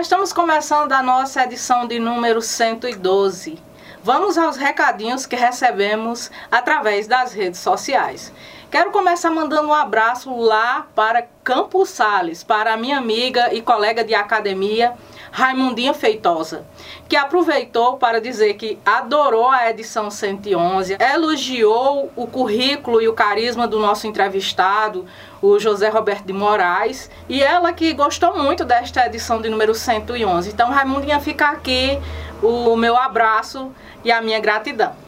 Estamos 0.00 0.30
começando 0.30 0.92
a 0.92 1.02
nossa 1.02 1.42
edição 1.42 1.86
de 1.86 1.98
número 1.98 2.42
112. 2.42 3.58
Vamos 4.02 4.36
aos 4.36 4.56
recadinhos 4.56 5.24
que 5.24 5.34
recebemos 5.34 6.30
através 6.50 7.06
das 7.06 7.32
redes 7.32 7.60
sociais. 7.60 8.30
Quero 8.70 8.90
começar 8.90 9.30
mandando 9.30 9.68
um 9.68 9.72
abraço 9.72 10.36
lá 10.36 10.86
para 10.94 11.26
Campos 11.42 11.88
Sales, 11.88 12.44
para 12.44 12.74
a 12.74 12.76
minha 12.76 12.98
amiga 12.98 13.54
e 13.54 13.62
colega 13.62 14.04
de 14.04 14.14
academia, 14.14 14.92
Raimundinha 15.32 15.94
Feitosa, 15.94 16.66
que 17.08 17.16
aproveitou 17.16 17.96
para 17.96 18.20
dizer 18.20 18.54
que 18.54 18.78
adorou 18.84 19.48
a 19.48 19.70
edição 19.70 20.10
111, 20.10 20.98
elogiou 21.00 22.12
o 22.14 22.26
currículo 22.26 23.00
e 23.00 23.08
o 23.08 23.14
carisma 23.14 23.66
do 23.66 23.78
nosso 23.78 24.06
entrevistado, 24.06 25.06
o 25.40 25.58
José 25.58 25.88
Roberto 25.88 26.24
de 26.24 26.32
Moraes, 26.32 27.10
e 27.28 27.42
ela 27.42 27.72
que 27.72 27.92
gostou 27.92 28.36
muito 28.36 28.64
desta 28.64 29.06
edição 29.06 29.40
de 29.40 29.48
número 29.48 29.74
111. 29.74 30.50
Então, 30.50 30.70
Raimundinha, 30.70 31.20
fica 31.20 31.50
aqui 31.50 31.98
o 32.42 32.76
meu 32.76 32.96
abraço 32.96 33.72
e 34.04 34.10
a 34.10 34.20
minha 34.20 34.40
gratidão. 34.40 35.05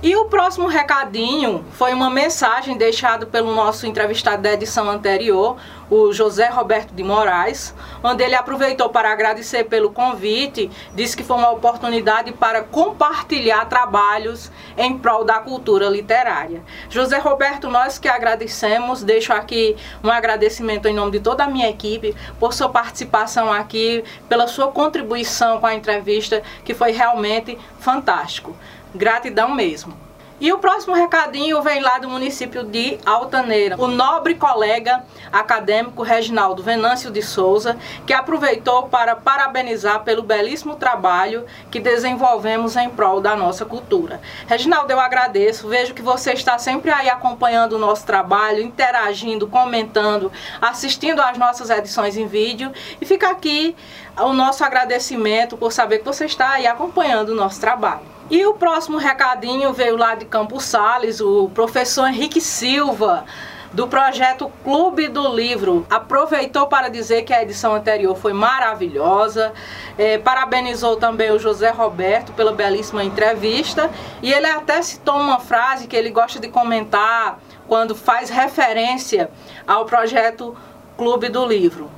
E 0.00 0.14
o 0.14 0.26
próximo 0.26 0.68
recadinho 0.68 1.64
foi 1.72 1.92
uma 1.92 2.08
mensagem 2.08 2.76
deixada 2.76 3.26
pelo 3.26 3.52
nosso 3.52 3.84
entrevistado 3.84 4.40
da 4.40 4.52
edição 4.52 4.88
anterior, 4.88 5.56
o 5.90 6.12
José 6.12 6.46
Roberto 6.46 6.94
de 6.94 7.02
Moraes, 7.02 7.74
onde 8.00 8.22
ele 8.22 8.36
aproveitou 8.36 8.90
para 8.90 9.10
agradecer 9.10 9.64
pelo 9.64 9.90
convite, 9.90 10.70
disse 10.94 11.16
que 11.16 11.24
foi 11.24 11.36
uma 11.36 11.50
oportunidade 11.50 12.30
para 12.30 12.62
compartilhar 12.62 13.64
trabalhos 13.64 14.52
em 14.76 14.96
prol 14.96 15.24
da 15.24 15.40
cultura 15.40 15.88
literária. 15.88 16.62
José 16.88 17.18
Roberto, 17.18 17.68
nós 17.68 17.98
que 17.98 18.06
agradecemos, 18.06 19.02
deixo 19.02 19.32
aqui 19.32 19.76
um 20.04 20.10
agradecimento 20.10 20.86
em 20.86 20.94
nome 20.94 21.10
de 21.10 21.20
toda 21.20 21.42
a 21.42 21.48
minha 21.48 21.68
equipe 21.68 22.14
por 22.38 22.54
sua 22.54 22.68
participação 22.68 23.52
aqui, 23.52 24.04
pela 24.28 24.46
sua 24.46 24.68
contribuição 24.68 25.58
com 25.58 25.66
a 25.66 25.74
entrevista, 25.74 26.40
que 26.64 26.72
foi 26.72 26.92
realmente 26.92 27.58
fantástico. 27.80 28.54
Gratidão 28.94 29.54
mesmo. 29.54 30.08
E 30.40 30.52
o 30.52 30.58
próximo 30.58 30.94
recadinho 30.94 31.60
vem 31.62 31.80
lá 31.80 31.98
do 31.98 32.08
município 32.08 32.62
de 32.62 32.96
Altaneira. 33.04 33.74
O 33.76 33.88
nobre 33.88 34.36
colega 34.36 35.02
acadêmico 35.32 36.04
Reginaldo 36.04 36.62
Venâncio 36.62 37.10
de 37.10 37.20
Souza, 37.20 37.76
que 38.06 38.12
aproveitou 38.12 38.84
para 38.84 39.16
parabenizar 39.16 40.04
pelo 40.04 40.22
belíssimo 40.22 40.76
trabalho 40.76 41.44
que 41.72 41.80
desenvolvemos 41.80 42.76
em 42.76 42.88
prol 42.88 43.20
da 43.20 43.34
nossa 43.34 43.64
cultura. 43.64 44.20
Reginaldo, 44.46 44.92
eu 44.92 45.00
agradeço. 45.00 45.66
Vejo 45.66 45.92
que 45.92 46.02
você 46.02 46.32
está 46.34 46.56
sempre 46.56 46.92
aí 46.92 47.10
acompanhando 47.10 47.72
o 47.72 47.78
nosso 47.78 48.06
trabalho, 48.06 48.62
interagindo, 48.62 49.48
comentando, 49.48 50.30
assistindo 50.60 51.20
às 51.20 51.36
nossas 51.36 51.68
edições 51.68 52.16
em 52.16 52.28
vídeo. 52.28 52.70
E 53.00 53.04
fica 53.04 53.28
aqui 53.28 53.74
o 54.16 54.32
nosso 54.32 54.62
agradecimento 54.62 55.56
por 55.56 55.72
saber 55.72 55.98
que 55.98 56.04
você 56.04 56.26
está 56.26 56.50
aí 56.50 56.66
acompanhando 56.68 57.30
o 57.30 57.34
nosso 57.34 57.60
trabalho. 57.60 58.17
E 58.30 58.44
o 58.44 58.52
próximo 58.52 58.98
recadinho 58.98 59.72
veio 59.72 59.96
lá 59.96 60.14
de 60.14 60.26
Campos 60.26 60.64
Sales, 60.64 61.18
o 61.18 61.48
professor 61.54 62.06
Henrique 62.06 62.42
Silva, 62.42 63.24
do 63.72 63.88
projeto 63.88 64.52
Clube 64.62 65.08
do 65.08 65.34
Livro. 65.34 65.86
Aproveitou 65.88 66.66
para 66.66 66.90
dizer 66.90 67.22
que 67.22 67.32
a 67.32 67.42
edição 67.42 67.74
anterior 67.74 68.14
foi 68.14 68.34
maravilhosa, 68.34 69.54
é, 69.96 70.18
parabenizou 70.18 70.96
também 70.96 71.30
o 71.30 71.38
José 71.38 71.70
Roberto 71.70 72.34
pela 72.34 72.52
belíssima 72.52 73.02
entrevista 73.02 73.90
e 74.22 74.30
ele 74.30 74.46
até 74.46 74.82
citou 74.82 75.16
uma 75.16 75.40
frase 75.40 75.86
que 75.86 75.96
ele 75.96 76.10
gosta 76.10 76.38
de 76.38 76.48
comentar 76.48 77.38
quando 77.66 77.94
faz 77.94 78.28
referência 78.28 79.30
ao 79.66 79.86
projeto 79.86 80.54
Clube 80.98 81.30
do 81.30 81.46
Livro 81.46 81.90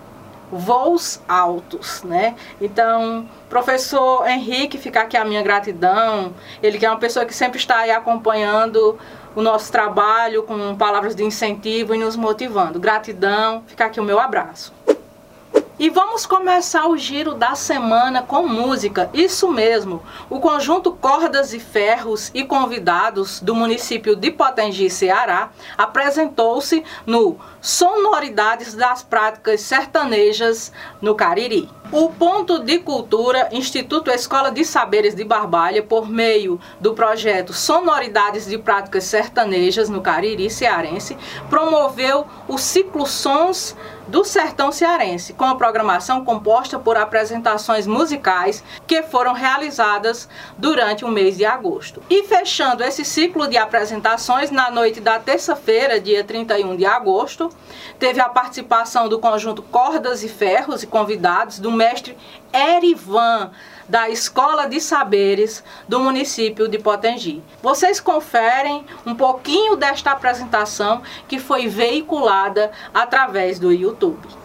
voos 0.50 1.21
altos, 1.28 2.03
né? 2.03 2.34
Então, 2.61 3.28
professor 3.49 4.27
Henrique, 4.28 4.78
fica 4.78 5.03
aqui 5.03 5.16
a 5.16 5.25
minha 5.25 5.43
gratidão. 5.43 6.33
Ele 6.62 6.78
que 6.78 6.87
é 6.87 6.91
uma 6.91 6.99
pessoa 6.99 7.25
que 7.25 7.34
sempre 7.34 7.59
está 7.59 7.78
aí 7.78 7.91
acompanhando 7.91 8.99
o 9.34 9.43
nosso 9.43 9.71
trabalho 9.71 10.43
com 10.43 10.77
palavras 10.77 11.15
de 11.15 11.22
incentivo 11.22 11.94
e 11.94 11.99
nos 11.99 12.16
motivando. 12.16 12.81
Gratidão, 12.81 13.62
fica 13.66 13.87
aqui 13.87 14.00
o 14.00 14.05
meu 14.05 14.19
abraço. 14.19 14.72
E 15.80 15.88
vamos 15.88 16.26
começar 16.26 16.86
o 16.88 16.98
giro 16.98 17.32
da 17.32 17.54
semana 17.54 18.22
com 18.22 18.46
música. 18.46 19.08
Isso 19.14 19.50
mesmo, 19.50 20.02
o 20.28 20.38
conjunto 20.38 20.92
Cordas 20.92 21.54
e 21.54 21.58
Ferros 21.58 22.30
e 22.34 22.44
convidados 22.44 23.41
do 23.41 23.54
município 23.54 24.14
de 24.14 24.30
Potengi, 24.30 24.91
Ceará, 24.91 25.48
apresentou-se 25.78 26.84
no 27.06 27.38
Sonoridades 27.62 28.74
das 28.74 29.02
Práticas 29.02 29.62
Sertanejas 29.62 30.70
no 31.00 31.14
Cariri. 31.14 31.66
O 31.91 32.10
Ponto 32.10 32.58
de 32.58 32.78
Cultura, 32.78 33.48
Instituto 33.50 34.10
Escola 34.10 34.50
de 34.50 34.66
Saberes 34.66 35.14
de 35.14 35.24
Barbalha, 35.24 35.82
por 35.82 36.06
meio 36.06 36.60
do 36.78 36.92
projeto 36.92 37.54
Sonoridades 37.54 38.47
de 38.47 38.58
Práticas 38.58 39.04
Sertanejas 39.04 39.88
no 39.88 40.02
Cariri 40.02 40.50
Cearense, 40.50 41.16
promoveu 41.48 42.26
o 42.47 42.58
ciclo 42.58 43.06
Sons 43.06 43.74
do 44.10 44.25
Sertão 44.25 44.72
Cearense, 44.72 45.32
com 45.32 45.44
a 45.44 45.54
programação 45.54 46.25
composta 46.25 46.81
por 46.81 46.97
apresentações 46.97 47.87
musicais 47.87 48.62
que 48.84 49.04
foram 49.04 49.32
realizadas 49.32 50.28
durante 50.59 51.04
o 51.04 51.09
mês 51.09 51.37
de 51.37 51.44
agosto. 51.44 52.03
E 52.10 52.25
fechando 52.25 52.82
esse 52.82 53.04
ciclo 53.04 53.47
de 53.47 53.56
apresentações, 53.56 54.50
na 54.50 54.69
noite 54.69 55.00
da 55.00 55.21
terça-feira, 55.21 56.00
dia 56.00 56.25
31 56.25 56.76
de 56.76 56.84
agosto, 56.84 57.50
teve 58.00 58.21
a 58.21 58.28
participação 58.28 59.09
do 59.09 59.21
conjunto 59.21 59.62
Cordas 59.62 60.25
e 60.25 60.28
Ferros 60.28 60.82
e 60.82 60.88
convidados 60.88 61.60
do 61.60 61.71
mestre 61.71 62.19
Erivan, 62.53 63.53
da 63.91 64.09
Escola 64.09 64.69
de 64.69 64.81
Saberes 64.81 65.65
do 65.89 65.99
município 65.99 66.69
de 66.69 66.78
Potengi. 66.78 67.43
Vocês 67.61 67.99
conferem 67.99 68.87
um 69.05 69.17
pouquinho 69.17 69.75
desta 69.75 70.12
apresentação 70.12 71.03
que 71.27 71.41
foi 71.41 71.67
veiculada 71.67 72.71
através 72.95 73.59
do 73.59 73.73
YouTube. 73.73 74.40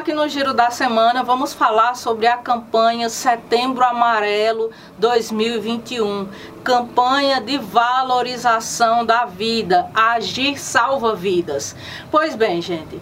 Aqui 0.00 0.14
no 0.14 0.26
Giro 0.26 0.54
da 0.54 0.70
Semana, 0.70 1.22
vamos 1.22 1.52
falar 1.52 1.94
sobre 1.94 2.26
a 2.26 2.38
campanha 2.38 3.10
Setembro 3.10 3.84
Amarelo 3.84 4.70
2021. 4.96 6.26
Campanha 6.64 7.38
de 7.38 7.58
valorização 7.58 9.04
da 9.04 9.26
vida, 9.26 9.90
Agir 9.94 10.58
Salva 10.58 11.14
Vidas. 11.14 11.76
Pois 12.10 12.34
bem, 12.34 12.62
gente, 12.62 12.98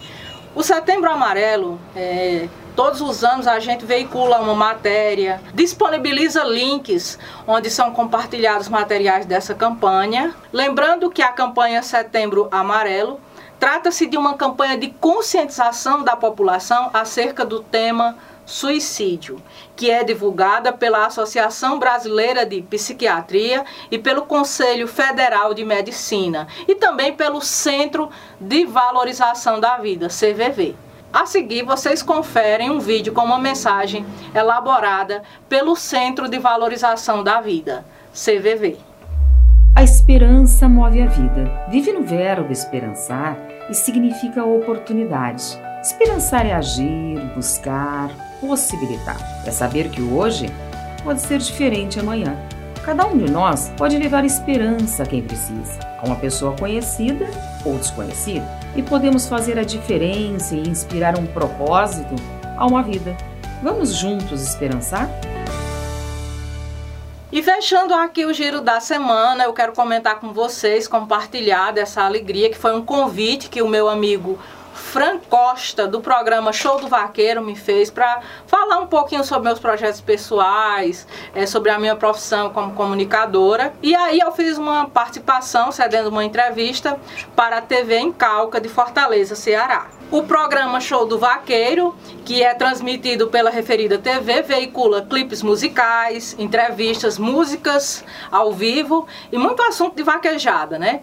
o 0.53 0.61
Setembro 0.61 1.09
Amarelo, 1.09 1.79
é, 1.95 2.49
todos 2.75 2.99
os 2.99 3.23
anos 3.23 3.47
a 3.47 3.59
gente 3.59 3.85
veicula 3.85 4.41
uma 4.41 4.53
matéria, 4.53 5.41
disponibiliza 5.53 6.43
links 6.43 7.17
onde 7.47 7.69
são 7.69 7.93
compartilhados 7.93 8.67
materiais 8.67 9.25
dessa 9.25 9.55
campanha. 9.55 10.35
Lembrando 10.51 11.09
que 11.09 11.21
a 11.21 11.31
campanha 11.31 11.81
Setembro 11.81 12.49
Amarelo 12.51 13.21
Trata-se 13.59 14.05
de 14.05 14.17
uma 14.17 14.35
campanha 14.35 14.77
de 14.77 14.87
conscientização 14.87 16.01
da 16.01 16.15
população 16.15 16.89
acerca 16.93 17.43
do 17.43 17.59
tema 17.61 18.17
suicídio, 18.45 19.41
que 19.75 19.91
é 19.91 20.03
divulgada 20.03 20.71
pela 20.71 21.05
Associação 21.05 21.77
Brasileira 21.77 22.45
de 22.45 22.61
Psiquiatria 22.61 23.65
e 23.91 23.97
pelo 23.97 24.23
Conselho 24.23 24.87
Federal 24.87 25.53
de 25.53 25.65
Medicina 25.65 26.47
e 26.67 26.73
também 26.73 27.13
pelo 27.13 27.41
Centro 27.41 28.09
de 28.39 28.65
Valorização 28.65 29.59
da 29.59 29.77
Vida, 29.77 30.07
CVV. 30.07 30.75
A 31.11 31.25
seguir, 31.25 31.63
vocês 31.63 32.01
conferem 32.01 32.71
um 32.71 32.79
vídeo 32.79 33.13
com 33.13 33.25
uma 33.25 33.39
mensagem 33.39 34.05
elaborada 34.33 35.21
pelo 35.49 35.75
Centro 35.75 36.29
de 36.29 36.39
Valorização 36.39 37.23
da 37.23 37.41
Vida, 37.41 37.85
CVV. 38.13 38.77
A 39.75 39.83
esperança 39.83 40.67
move 40.67 41.01
a 41.01 41.05
vida. 41.05 41.65
Vive 41.69 41.93
no 41.93 42.03
verbo 42.03 42.51
esperançar 42.51 43.37
e 43.69 43.73
significa 43.73 44.43
oportunidade. 44.43 45.59
Esperançar 45.81 46.45
é 46.45 46.53
agir, 46.53 47.19
buscar, 47.35 48.09
possibilitar. 48.41 49.17
É 49.45 49.51
saber 49.51 49.89
que 49.89 50.01
hoje 50.01 50.49
pode 51.03 51.21
ser 51.21 51.39
diferente 51.39 51.99
amanhã. 51.99 52.35
Cada 52.83 53.05
um 53.05 53.17
de 53.17 53.29
nós 53.29 53.71
pode 53.77 53.97
levar 53.97 54.25
esperança 54.25 55.03
a 55.03 55.05
quem 55.05 55.21
precisa, 55.21 55.79
a 55.99 56.05
uma 56.05 56.15
pessoa 56.15 56.55
conhecida 56.57 57.29
ou 57.63 57.77
desconhecida, 57.77 58.45
e 58.75 58.81
podemos 58.81 59.27
fazer 59.27 59.59
a 59.59 59.63
diferença 59.63 60.55
e 60.55 60.67
inspirar 60.67 61.17
um 61.17 61.25
propósito 61.27 62.15
a 62.57 62.65
uma 62.65 62.81
vida. 62.81 63.15
Vamos 63.61 63.93
juntos 63.93 64.41
esperançar? 64.41 65.09
E 67.31 67.43
fechando 67.43 67.93
aqui 67.93 68.25
o 68.25 68.33
giro 68.33 68.59
da 68.59 68.79
semana, 68.79 69.43
eu 69.43 69.53
quero 69.53 69.71
comentar 69.71 70.19
com 70.19 70.33
vocês, 70.33 70.87
compartilhar 70.87 71.71
dessa 71.71 72.01
alegria 72.01 72.49
que 72.49 72.57
foi 72.57 72.73
um 72.75 72.83
convite 72.83 73.49
que 73.49 73.61
o 73.61 73.67
meu 73.67 73.87
amigo 73.87 74.39
Fran 74.73 75.19
Costa, 75.29 75.87
do 75.87 76.01
programa 76.01 76.51
Show 76.51 76.79
do 76.79 76.87
Vaqueiro, 76.87 77.43
me 77.43 77.55
fez 77.55 77.91
para 77.91 78.21
falar 78.47 78.79
um 78.79 78.87
pouquinho 78.87 79.23
sobre 79.23 79.47
meus 79.47 79.59
projetos 79.59 80.01
pessoais, 80.01 81.05
é, 81.35 81.45
sobre 81.45 81.69
a 81.69 81.77
minha 81.77 81.95
profissão 81.95 82.49
como 82.49 82.73
comunicadora. 82.73 83.73
E 83.83 83.93
aí 83.93 84.19
eu 84.19 84.31
fiz 84.31 84.57
uma 84.57 84.89
participação, 84.89 85.71
cedendo 85.71 86.09
uma 86.09 86.25
entrevista 86.25 86.99
para 87.35 87.59
a 87.59 87.61
TV 87.61 87.99
em 87.99 88.11
Calca, 88.11 88.59
de 88.59 88.69
Fortaleza, 88.69 89.35
Ceará. 89.35 89.98
O 90.11 90.23
programa 90.23 90.81
Show 90.81 91.05
do 91.05 91.19
Vaqueiro, 91.19 91.95
que 92.25 92.41
é 92.41 92.55
transmitido 92.55 93.27
pela 93.27 93.51
referida 93.51 93.99
TV, 93.99 94.41
veicula 94.41 95.03
clipes 95.03 95.43
musicais, 95.43 96.35
entrevistas, 96.39 97.19
músicas 97.19 98.03
ao 98.31 98.51
vivo 98.51 99.07
e 99.31 99.37
muito 99.37 99.61
assunto 99.61 99.95
de 99.95 100.01
vaquejada, 100.01 100.79
né? 100.79 101.01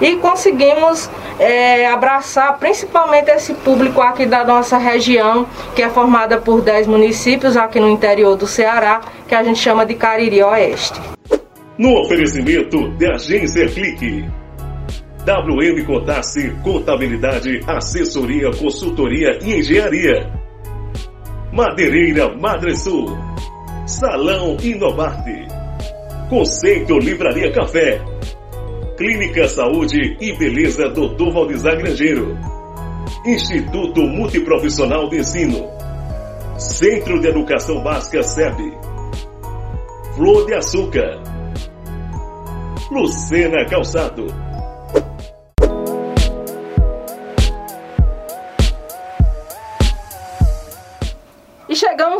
e 0.00 0.16
conseguimos 0.16 1.08
é, 1.38 1.86
abraçar 1.86 2.58
principalmente 2.58 3.30
esse 3.30 3.54
público 3.54 4.00
aqui 4.00 4.26
da 4.26 4.42
nossa 4.42 4.76
região, 4.76 5.46
que 5.76 5.82
é 5.82 5.88
formada 5.88 6.38
por 6.38 6.62
10 6.62 6.88
municípios 6.88 7.56
aqui 7.56 7.78
no 7.78 7.88
interior 7.88 8.36
do 8.36 8.48
Ceará, 8.48 9.02
que 9.28 9.36
a 9.36 9.44
gente 9.44 9.60
chama 9.60 9.86
de 9.86 9.94
Cariri 9.94 10.42
Oeste. 10.42 11.00
No 11.80 11.98
oferecimento 12.02 12.90
de 12.98 13.10
Agência 13.10 13.66
Clique. 13.68 14.22
WM 15.24 15.86
Contasse 15.86 16.50
Contabilidade, 16.62 17.58
Assessoria, 17.66 18.50
Consultoria 18.50 19.38
e 19.42 19.60
Engenharia. 19.60 20.30
Madeireira 21.50 22.36
Madresul. 22.36 23.16
Salão 23.86 24.58
Inovarte. 24.62 25.46
Conceito 26.28 26.98
Livraria 26.98 27.50
Café. 27.50 27.98
Clínica 28.98 29.48
Saúde 29.48 30.18
e 30.20 30.36
Beleza 30.36 30.86
Dr. 30.90 31.32
Valdizar 31.32 31.78
Grangeiro. 31.78 32.36
Instituto 33.24 34.02
Multiprofissional 34.02 35.08
de 35.08 35.20
Ensino. 35.20 35.66
Centro 36.58 37.18
de 37.22 37.28
Educação 37.28 37.82
Básica 37.82 38.22
SEB. 38.22 38.70
Flor 40.14 40.44
de 40.44 40.52
Açúcar. 40.52 41.39
Lucena 42.90 43.64
Calçado. 43.64 44.26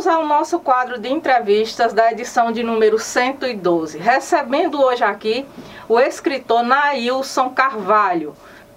chegamos 0.01 0.07
ao 0.07 0.25
nosso 0.25 0.59
quadro 0.59 0.97
de 0.97 1.07
entrevistas 1.07 1.93
da 1.93 2.11
edição 2.11 2.51
de 2.51 2.63
número 2.63 2.97
112, 2.97 3.99
recebendo 3.99 4.81
hoje 4.81 5.03
aqui 5.03 5.45
o 5.87 5.99
escritor 5.99 6.63
Nailson 6.63 7.51
Carvalho. 7.51 8.33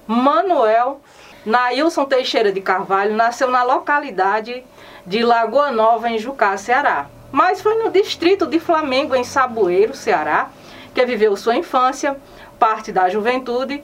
Manuel 0.07 1.01
Nailson 1.47 2.05
Teixeira 2.05 2.53
de 2.53 2.61
Carvalho 2.61 3.15
nasceu 3.15 3.51
na 3.51 3.63
localidade 3.63 4.63
de 5.07 5.23
Lagoa 5.23 5.71
Nova, 5.71 6.11
em 6.11 6.19
Jucá, 6.19 6.55
Ceará. 6.59 7.07
Mas 7.33 7.63
foi 7.63 7.83
no 7.83 7.91
distrito 7.91 8.47
de 8.47 8.61
Flamengo, 8.61 9.15
em 9.15 9.25
Saboeiro, 9.25 9.95
Ceará, 9.95 10.51
que 10.95 11.05
viveu 11.05 11.37
sua 11.37 11.57
infância, 11.57 12.17
parte 12.59 12.93
da 12.93 13.09
juventude, 13.09 13.83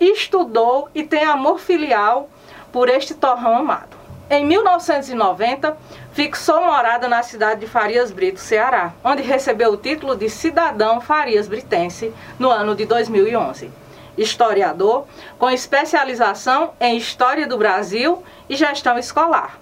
estudou 0.00 0.88
e 0.94 1.02
tem 1.02 1.24
amor 1.24 1.58
filial 1.58 2.28
por 2.72 2.88
este 2.88 3.14
torrão 3.14 3.56
amado. 3.56 3.96
Em 4.30 4.44
1990, 4.44 5.76
fixou 6.12 6.62
morada 6.66 7.08
na 7.08 7.22
cidade 7.22 7.60
de 7.60 7.66
Farias 7.66 8.10
Brito, 8.10 8.40
Ceará, 8.40 8.92
onde 9.02 9.22
recebeu 9.22 9.72
o 9.72 9.76
título 9.76 10.14
de 10.14 10.28
cidadão 10.28 11.00
Farias 11.00 11.48
Britense 11.48 12.12
no 12.38 12.50
ano 12.50 12.74
de 12.74 12.84
2011. 12.84 13.70
Historiador, 14.18 15.06
com 15.38 15.48
especialização 15.48 16.72
em 16.78 16.96
História 16.96 17.46
do 17.46 17.56
Brasil 17.56 18.22
e 18.50 18.56
Gestão 18.56 18.98
Escolar. 18.98 19.58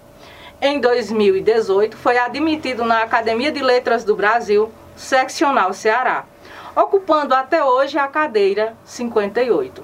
Em 0.60 0.80
2018, 0.80 1.96
foi 1.96 2.18
admitido 2.18 2.82
na 2.82 3.02
Academia 3.02 3.52
de 3.52 3.62
Letras 3.62 4.02
do 4.02 4.16
Brasil, 4.16 4.72
seccional 4.96 5.72
Ceará, 5.74 6.24
ocupando 6.76 7.34
até 7.34 7.64
hoje 7.64 7.98
a 7.98 8.06
cadeira 8.06 8.76
58. 8.84 9.82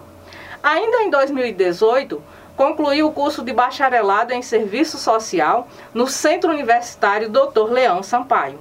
Ainda 0.63 1.03
em 1.03 1.11
2018, 1.11 2.23
concluiu 2.55 3.09
o 3.09 3.13
curso 3.13 3.43
de 3.43 3.53
bacharelado 3.53 4.35
em 4.35 4.43
Serviço 4.43 4.99
Social 4.99 5.67
no 5.95 6.07
Centro 6.07 6.51
Universitário 6.51 7.31
Dr. 7.31 7.71
Leão 7.71 8.03
Sampaio. 8.03 8.59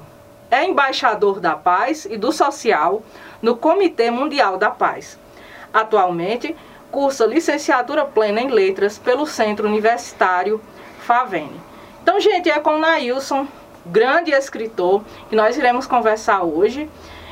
É 0.50 0.64
embaixador 0.64 1.42
da 1.42 1.56
Paz 1.56 2.06
e 2.06 2.18
do 2.18 2.32
Social 2.32 3.04
no 3.42 3.58
Comitê 3.58 4.10
Mundial 4.10 4.58
da 4.58 4.72
Paz. 4.72 5.20
Atualmente, 5.74 6.56
cursa 6.90 7.26
licenciatura 7.26 8.06
plena 8.06 8.42
em 8.42 8.50
Letras 8.50 8.98
pelo 8.98 9.26
Centro 9.26 9.68
Universitário 9.68 10.62
Favene. 11.02 11.60
Então, 12.02 12.20
gente, 12.20 12.50
é 12.50 12.60
com 12.60 12.76
o 12.76 12.80
Nailson, 12.80 13.48
grande 13.86 14.32
escritor, 14.32 15.04
que 15.30 15.36
nós 15.36 15.58
iremos 15.58 15.86
conversar 15.86 16.44
hoje. 16.44 16.90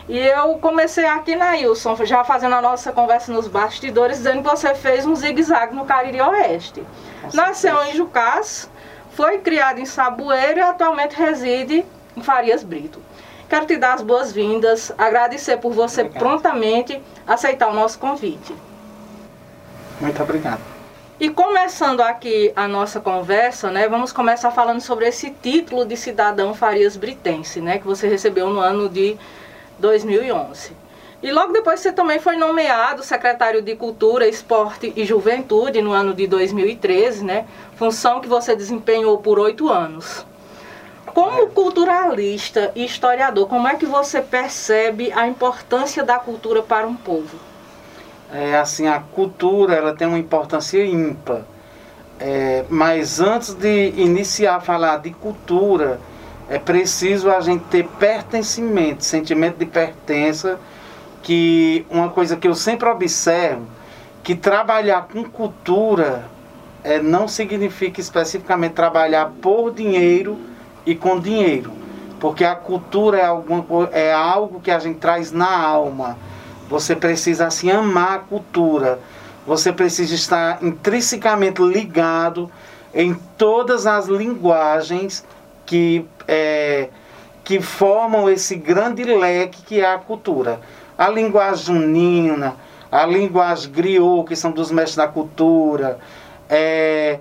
E 0.09 0.17
eu 0.17 0.57
comecei 0.57 1.05
aqui 1.05 1.35
na 1.35 1.51
Wilson, 1.51 1.95
já 2.03 2.23
fazendo 2.23 2.55
a 2.55 2.61
nossa 2.61 2.91
conversa 2.91 3.31
nos 3.31 3.47
bastidores, 3.47 4.17
dizendo 4.17 4.41
que 4.41 4.49
você 4.49 4.73
fez 4.73 5.05
um 5.05 5.15
zigue-zague 5.15 5.75
no 5.75 5.85
Cariri 5.85 6.19
Oeste. 6.19 6.83
Nossa, 7.21 7.37
Nasceu 7.37 7.83
em 7.83 7.93
Jucás, 7.93 8.67
foi 9.11 9.37
criado 9.37 9.79
em 9.79 9.85
Saboeiro 9.85 10.57
e 10.57 10.63
atualmente 10.63 11.15
reside 11.15 11.85
em 12.17 12.23
Farias 12.23 12.63
Brito. 12.63 12.99
Quero 13.47 13.67
te 13.67 13.77
dar 13.77 13.93
as 13.93 14.01
boas-vindas, 14.01 14.91
agradecer 14.97 15.57
por 15.57 15.73
você 15.73 16.01
obrigado. 16.01 16.23
prontamente 16.23 16.99
aceitar 17.27 17.67
o 17.69 17.73
nosso 17.73 17.99
convite. 17.99 18.55
Muito 20.01 20.23
obrigado. 20.23 20.61
E 21.19 21.29
começando 21.29 22.01
aqui 22.01 22.51
a 22.55 22.67
nossa 22.67 22.99
conversa, 22.99 23.69
né, 23.69 23.87
vamos 23.87 24.11
começar 24.11 24.49
falando 24.49 24.81
sobre 24.81 25.05
esse 25.05 25.29
título 25.29 25.85
de 25.85 25.95
cidadão 25.95 26.55
Farias 26.55 26.97
Britense, 26.97 27.61
né, 27.61 27.77
que 27.77 27.85
você 27.85 28.07
recebeu 28.07 28.49
no 28.49 28.59
ano 28.59 28.89
de 28.89 29.15
2011. 29.79 30.71
E 31.21 31.31
logo 31.31 31.51
depois 31.51 31.81
você 31.81 31.91
também 31.91 32.19
foi 32.19 32.37
nomeado 32.37 33.03
secretário 33.03 33.61
de 33.61 33.75
Cultura, 33.75 34.27
Esporte 34.27 34.93
e 34.95 35.03
Juventude 35.03 35.81
no 35.81 35.91
ano 35.91 36.13
de 36.13 36.25
2013, 36.27 37.25
né? 37.25 37.45
Função 37.75 38.21
que 38.21 38.27
você 38.27 38.55
desempenhou 38.55 39.17
por 39.17 39.37
oito 39.37 39.67
anos. 39.67 40.25
Como 41.07 41.47
culturalista 41.47 42.71
e 42.75 42.85
historiador, 42.85 43.47
como 43.47 43.67
é 43.67 43.75
que 43.75 43.85
você 43.85 44.21
percebe 44.21 45.11
a 45.11 45.27
importância 45.27 46.03
da 46.03 46.17
cultura 46.19 46.61
para 46.61 46.87
um 46.87 46.95
povo? 46.95 47.37
É 48.31 48.55
assim, 48.55 48.87
a 48.87 48.99
cultura 48.99 49.73
ela 49.73 49.93
tem 49.93 50.07
uma 50.07 50.19
importância 50.19 50.85
ímpar. 50.85 51.41
É, 52.19 52.63
mas 52.69 53.19
antes 53.19 53.53
de 53.53 53.93
iniciar 53.97 54.57
a 54.57 54.59
falar 54.59 54.97
de 54.97 55.11
cultura, 55.11 55.99
é 56.49 56.57
preciso 56.57 57.29
a 57.29 57.39
gente 57.41 57.63
ter 57.65 57.87
pertencimento, 57.99 59.05
sentimento 59.05 59.57
de 59.57 59.65
pertença, 59.65 60.59
que 61.21 61.85
uma 61.89 62.09
coisa 62.09 62.35
que 62.35 62.47
eu 62.47 62.55
sempre 62.55 62.89
observo, 62.89 63.67
que 64.23 64.35
trabalhar 64.35 65.07
com 65.11 65.23
cultura 65.23 66.25
é, 66.83 66.99
não 66.99 67.27
significa 67.27 68.01
especificamente 68.01 68.73
trabalhar 68.73 69.31
por 69.41 69.71
dinheiro 69.73 70.39
e 70.85 70.95
com 70.95 71.19
dinheiro, 71.19 71.71
porque 72.19 72.43
a 72.43 72.55
cultura 72.55 73.19
é, 73.19 73.25
alguma, 73.25 73.89
é 73.91 74.13
algo 74.13 74.59
que 74.59 74.71
a 74.71 74.79
gente 74.79 74.97
traz 74.97 75.31
na 75.31 75.55
alma, 75.55 76.17
você 76.69 76.95
precisa 76.95 77.47
assim 77.47 77.69
amar 77.69 78.13
a 78.13 78.19
cultura, 78.19 78.99
você 79.45 79.71
precisa 79.71 80.15
estar 80.15 80.63
intrinsecamente 80.63 81.61
ligado 81.61 82.49
em 82.93 83.13
todas 83.37 83.85
as 83.85 84.07
linguagens 84.07 85.23
que, 85.65 86.05
é, 86.31 86.89
que 87.43 87.59
formam 87.59 88.29
esse 88.29 88.55
grande 88.55 89.03
leque 89.03 89.63
que 89.63 89.81
é 89.81 89.91
a 89.91 89.97
cultura. 89.97 90.61
A 90.95 91.09
linguagem 91.09 91.65
junina, 91.65 92.55
a 92.91 93.03
linguagem 93.03 93.71
griot, 93.71 94.27
que 94.27 94.35
são 94.35 94.51
dos 94.51 94.71
mestres 94.71 94.97
da 94.97 95.07
cultura, 95.07 95.97
é, 96.47 97.17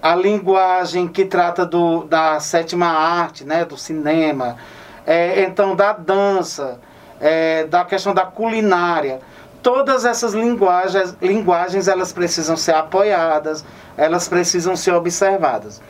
a 0.00 0.14
linguagem 0.14 1.08
que 1.08 1.24
trata 1.24 1.66
do, 1.66 2.04
da 2.04 2.38
sétima 2.38 2.86
arte, 2.86 3.44
né, 3.44 3.64
do 3.64 3.76
cinema, 3.76 4.56
é, 5.04 5.42
então 5.42 5.74
da 5.74 5.92
dança, 5.92 6.78
é, 7.20 7.64
da 7.64 7.84
questão 7.84 8.14
da 8.14 8.24
culinária. 8.24 9.18
Todas 9.64 10.04
essas 10.04 10.32
linguagens, 10.32 11.16
linguagens 11.20 11.88
elas 11.88 12.12
precisam 12.12 12.56
ser 12.56 12.74
apoiadas, 12.74 13.64
elas 13.96 14.28
precisam 14.28 14.76
ser 14.76 14.92
observadas. 14.92 15.82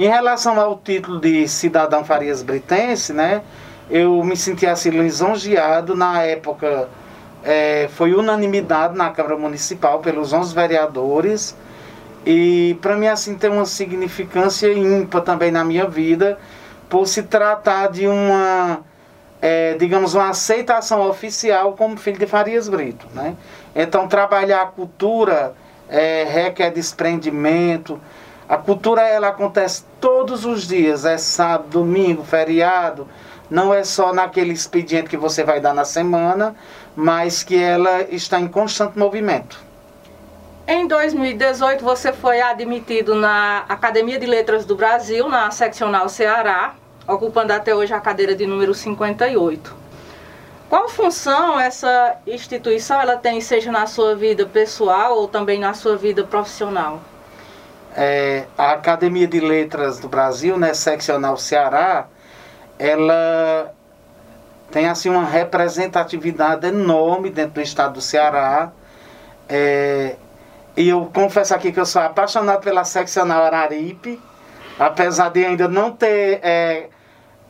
Em 0.00 0.08
relação 0.08 0.58
ao 0.58 0.78
título 0.78 1.20
de 1.20 1.46
cidadão 1.46 2.02
Farias 2.02 2.42
Britense, 2.42 3.12
né, 3.12 3.42
eu 3.90 4.24
me 4.24 4.34
senti 4.34 4.66
assim 4.66 4.88
lisonjeado 4.88 5.94
na 5.94 6.22
época. 6.22 6.88
É, 7.44 7.86
foi 7.92 8.14
unanimidade 8.14 8.96
na 8.96 9.10
Câmara 9.10 9.36
Municipal 9.36 9.98
pelos 9.98 10.32
11 10.32 10.54
vereadores 10.54 11.54
e 12.24 12.78
para 12.80 12.96
mim 12.96 13.08
assim 13.08 13.34
tem 13.34 13.50
uma 13.50 13.66
significância 13.66 14.72
ímpar 14.72 15.20
também 15.20 15.50
na 15.50 15.62
minha 15.64 15.86
vida, 15.86 16.38
por 16.88 17.06
se 17.06 17.24
tratar 17.24 17.88
de 17.88 18.06
uma, 18.08 18.80
é, 19.42 19.74
digamos, 19.74 20.14
uma 20.14 20.30
aceitação 20.30 21.06
oficial 21.10 21.74
como 21.74 21.98
filho 21.98 22.18
de 22.18 22.26
Farias 22.26 22.70
Brito. 22.70 23.06
Né? 23.12 23.36
Então 23.76 24.08
trabalhar 24.08 24.62
a 24.62 24.66
cultura 24.66 25.52
é, 25.90 26.24
requer 26.24 26.70
desprendimento. 26.70 28.00
A 28.50 28.56
cultura 28.56 29.02
ela 29.02 29.28
acontece 29.28 29.84
todos 30.00 30.44
os 30.44 30.66
dias, 30.66 31.04
é 31.04 31.16
sábado, 31.16 31.68
domingo, 31.68 32.24
feriado. 32.24 33.06
Não 33.48 33.72
é 33.72 33.84
só 33.84 34.12
naquele 34.12 34.52
expediente 34.52 35.08
que 35.08 35.16
você 35.16 35.44
vai 35.44 35.60
dar 35.60 35.72
na 35.72 35.84
semana, 35.84 36.56
mas 36.96 37.44
que 37.44 37.56
ela 37.56 38.02
está 38.10 38.40
em 38.40 38.48
constante 38.48 38.98
movimento. 38.98 39.56
Em 40.66 40.84
2018, 40.88 41.84
você 41.84 42.12
foi 42.12 42.40
admitido 42.40 43.14
na 43.14 43.58
Academia 43.68 44.18
de 44.18 44.26
Letras 44.26 44.64
do 44.64 44.74
Brasil, 44.74 45.28
na 45.28 45.52
seccional 45.52 46.08
Ceará, 46.08 46.74
ocupando 47.06 47.52
até 47.52 47.72
hoje 47.72 47.94
a 47.94 48.00
cadeira 48.00 48.34
de 48.34 48.46
número 48.46 48.74
58. 48.74 49.76
Qual 50.68 50.88
função 50.88 51.58
essa 51.60 52.16
instituição 52.26 53.00
ela 53.00 53.16
tem, 53.16 53.40
seja 53.40 53.70
na 53.70 53.86
sua 53.86 54.16
vida 54.16 54.44
pessoal 54.44 55.16
ou 55.18 55.28
também 55.28 55.60
na 55.60 55.72
sua 55.72 55.96
vida 55.96 56.24
profissional? 56.24 57.00
É, 57.96 58.44
a 58.56 58.72
Academia 58.72 59.26
de 59.26 59.40
Letras 59.40 59.98
do 59.98 60.08
Brasil, 60.08 60.56
né, 60.56 60.74
seccional 60.74 61.36
Ceará, 61.36 62.06
ela 62.78 63.74
tem 64.70 64.88
assim 64.88 65.08
uma 65.08 65.24
representatividade 65.24 66.66
enorme 66.66 67.30
dentro 67.30 67.54
do 67.54 67.60
estado 67.60 67.94
do 67.94 68.00
Ceará. 68.00 68.70
É, 69.48 70.16
e 70.76 70.88
eu 70.88 71.10
confesso 71.12 71.54
aqui 71.54 71.72
que 71.72 71.80
eu 71.80 71.86
sou 71.86 72.00
apaixonado 72.00 72.62
pela 72.62 72.84
seccional 72.84 73.42
Araripe, 73.42 74.20
apesar 74.78 75.30
de 75.30 75.44
ainda 75.44 75.66
não 75.66 75.90
ter 75.90 76.38
é, 76.42 76.88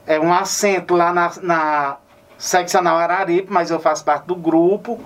é, 0.07 0.19
um 0.19 0.33
assento 0.33 0.95
lá 0.95 1.13
na, 1.13 1.31
na 1.43 1.97
seccional 2.39 2.97
Araripe, 2.97 3.53
mas 3.53 3.71
eu 3.71 3.79
faço 3.79 4.05
parte 4.05 4.25
do 4.25 4.35
grupo. 4.35 4.99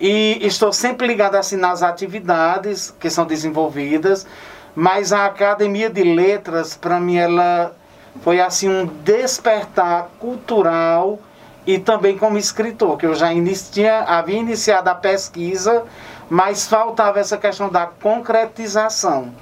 E 0.00 0.38
estou 0.40 0.72
sempre 0.72 1.06
ligado 1.06 1.34
assim 1.34 1.56
nas 1.56 1.82
atividades 1.82 2.94
que 2.98 3.10
são 3.10 3.26
desenvolvidas, 3.26 4.26
mas 4.74 5.12
a 5.12 5.26
Academia 5.26 5.90
de 5.90 6.02
Letras, 6.02 6.76
para 6.76 6.98
mim, 6.98 7.16
ela 7.16 7.74
foi 8.22 8.40
assim 8.40 8.68
um 8.68 8.86
despertar 8.86 10.08
cultural 10.18 11.18
e 11.66 11.78
também 11.78 12.16
como 12.16 12.38
escritor, 12.38 12.96
que 12.96 13.04
eu 13.04 13.14
já 13.14 13.32
inicia, 13.32 14.00
havia 14.00 14.38
iniciado 14.38 14.88
a 14.88 14.94
pesquisa 14.94 15.84
mas 16.30 16.68
faltava 16.68 17.18
essa 17.18 17.36
questão 17.36 17.68
da 17.68 17.86
concretização. 17.86 19.34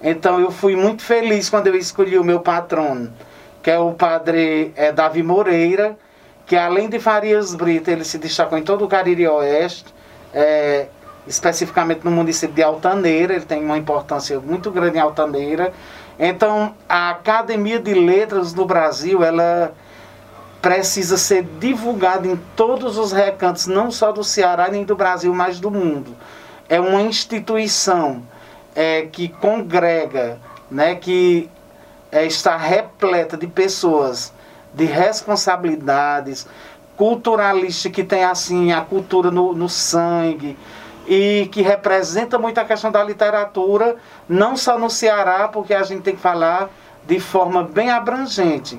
Então 0.00 0.40
eu 0.40 0.52
fui 0.52 0.76
muito 0.76 1.02
feliz 1.02 1.50
quando 1.50 1.66
eu 1.66 1.74
escolhi 1.74 2.16
o 2.16 2.22
meu 2.22 2.38
patrono, 2.38 3.12
que 3.60 3.68
é 3.68 3.78
o 3.78 3.92
padre 3.92 4.72
é, 4.76 4.92
Davi 4.92 5.24
Moreira, 5.24 5.98
que 6.46 6.54
além 6.54 6.88
de 6.88 7.00
Farias 7.00 7.56
Brito, 7.56 7.90
ele 7.90 8.04
se 8.04 8.16
destacou 8.16 8.56
em 8.56 8.62
todo 8.62 8.84
o 8.84 8.88
Cariri 8.88 9.26
Oeste, 9.26 9.92
é, 10.32 10.86
especificamente 11.26 12.00
no 12.04 12.10
município 12.10 12.54
de 12.54 12.62
Altaneira, 12.62 13.34
ele 13.34 13.44
tem 13.44 13.64
uma 13.64 13.78
importância 13.78 14.38
muito 14.40 14.70
grande 14.70 14.96
em 14.96 15.00
Altaneira. 15.00 15.72
Então, 16.18 16.74
a 16.88 17.10
Academia 17.10 17.78
de 17.78 17.94
Letras 17.94 18.52
do 18.52 18.64
Brasil, 18.64 19.22
ela 19.22 19.72
precisa 20.60 21.16
ser 21.16 21.44
divulgado 21.60 22.26
em 22.28 22.36
todos 22.56 22.98
os 22.98 23.12
recantos, 23.12 23.66
não 23.66 23.90
só 23.90 24.10
do 24.10 24.24
Ceará 24.24 24.68
nem 24.68 24.84
do 24.84 24.96
Brasil, 24.96 25.32
mas 25.32 25.60
do 25.60 25.70
mundo. 25.70 26.16
É 26.68 26.80
uma 26.80 27.02
instituição 27.02 28.22
é, 28.74 29.02
que 29.02 29.28
congrega, 29.28 30.38
né, 30.70 30.96
que 30.96 31.48
é, 32.10 32.26
está 32.26 32.56
repleta 32.56 33.36
de 33.36 33.46
pessoas 33.46 34.32
de 34.74 34.84
responsabilidades, 34.84 36.46
culturalistas 36.98 37.90
que 37.90 38.04
tem 38.04 38.24
assim 38.24 38.72
a 38.72 38.82
cultura 38.82 39.30
no, 39.30 39.54
no 39.54 39.68
sangue 39.68 40.58
e 41.06 41.48
que 41.50 41.62
representa 41.62 42.38
muito 42.38 42.58
a 42.58 42.64
questão 42.66 42.92
da 42.92 43.02
literatura, 43.02 43.96
não 44.28 44.54
só 44.54 44.78
no 44.78 44.90
Ceará, 44.90 45.48
porque 45.48 45.72
a 45.72 45.82
gente 45.82 46.02
tem 46.02 46.14
que 46.14 46.20
falar 46.20 46.68
de 47.06 47.18
forma 47.18 47.62
bem 47.62 47.90
abrangente 47.90 48.78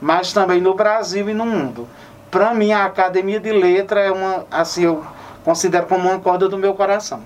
mas 0.00 0.32
também 0.32 0.60
no 0.60 0.74
Brasil 0.74 1.28
e 1.28 1.34
no 1.34 1.44
mundo. 1.44 1.86
Para 2.30 2.54
mim, 2.54 2.72
a 2.72 2.84
Academia 2.84 3.38
de 3.38 3.52
Letra 3.52 4.00
é 4.00 4.10
uma, 4.10 4.46
assim, 4.50 4.84
eu 4.84 5.04
considero 5.44 5.86
como 5.86 6.08
uma 6.08 6.18
corda 6.18 6.48
do 6.48 6.56
meu 6.56 6.74
coração. 6.74 7.22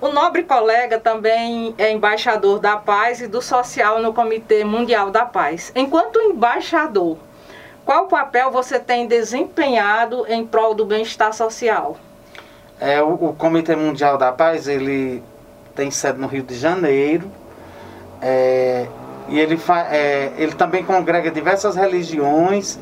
O 0.00 0.08
nobre 0.08 0.42
colega 0.44 0.98
também 0.98 1.74
é 1.78 1.92
embaixador 1.92 2.58
da 2.58 2.76
paz 2.76 3.20
e 3.20 3.26
do 3.26 3.40
social 3.40 4.00
no 4.00 4.12
Comitê 4.12 4.64
Mundial 4.64 5.10
da 5.10 5.26
Paz. 5.26 5.70
Enquanto 5.74 6.20
embaixador, 6.20 7.18
qual 7.84 8.06
papel 8.06 8.50
você 8.50 8.78
tem 8.78 9.06
desempenhado 9.06 10.26
em 10.28 10.46
prol 10.46 10.74
do 10.74 10.84
bem-estar 10.84 11.32
social? 11.32 11.96
É, 12.80 13.02
o, 13.02 13.12
o, 13.12 13.34
Comitê 13.34 13.76
Mundial 13.76 14.16
da 14.16 14.32
Paz, 14.32 14.66
ele 14.66 15.22
tem 15.74 15.90
sede 15.90 16.18
no 16.18 16.26
Rio 16.26 16.42
de 16.42 16.54
Janeiro. 16.54 17.30
É, 18.22 18.86
e 19.28 19.38
ele, 19.38 19.60
é, 19.90 20.32
ele 20.36 20.52
também 20.52 20.84
congrega 20.84 21.30
diversas 21.30 21.76
religiões, 21.76 22.78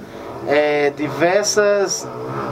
é, 0.46 0.90
diversas 0.90 2.06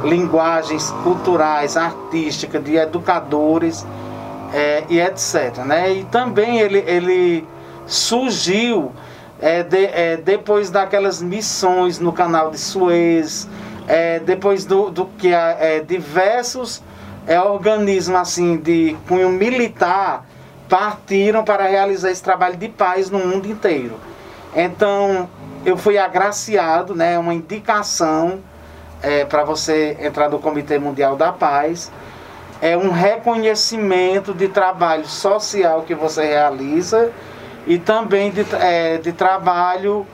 linguagens 0.04 0.90
culturais, 1.02 1.76
artísticas, 1.76 2.62
de 2.62 2.76
educadores 2.76 3.86
é, 4.52 4.84
e 4.88 5.00
etc. 5.00 5.58
Né? 5.64 5.92
E 5.92 6.04
também 6.04 6.58
ele, 6.58 6.84
ele 6.86 7.46
surgiu 7.86 8.92
é, 9.40 9.62
de, 9.62 9.84
é, 9.86 10.16
depois 10.16 10.70
daquelas 10.70 11.22
missões 11.22 11.98
no 11.98 12.12
canal 12.12 12.50
de 12.50 12.58
Suez, 12.58 13.48
é, 13.86 14.18
depois 14.20 14.64
do, 14.64 14.90
do 14.90 15.06
que 15.06 15.30
diversos 15.86 16.82
organismos 17.44 18.20
assim, 18.20 18.56
de 18.56 18.96
cunho 19.08 19.30
militar 19.30 20.24
partiram 20.68 21.44
para 21.44 21.66
realizar 21.66 22.10
esse 22.10 22.22
trabalho 22.22 22.56
de 22.56 22.68
paz 22.68 23.10
no 23.10 23.18
mundo 23.18 23.46
inteiro. 23.46 23.94
Então, 24.54 25.28
eu 25.64 25.76
fui 25.76 25.98
agraciado, 25.98 26.94
né, 26.94 27.18
uma 27.18 27.34
indicação 27.34 28.40
é, 29.02 29.24
para 29.24 29.44
você 29.44 29.96
entrar 30.00 30.28
no 30.28 30.38
Comitê 30.38 30.78
Mundial 30.78 31.16
da 31.16 31.32
Paz. 31.32 31.90
É 32.60 32.76
um 32.76 32.90
reconhecimento 32.90 34.32
de 34.32 34.48
trabalho 34.48 35.06
social 35.06 35.82
que 35.82 35.94
você 35.94 36.24
realiza 36.24 37.12
e 37.66 37.78
também 37.78 38.30
de, 38.30 38.46
é, 38.54 38.98
de 38.98 39.12
trabalho, 39.12 40.06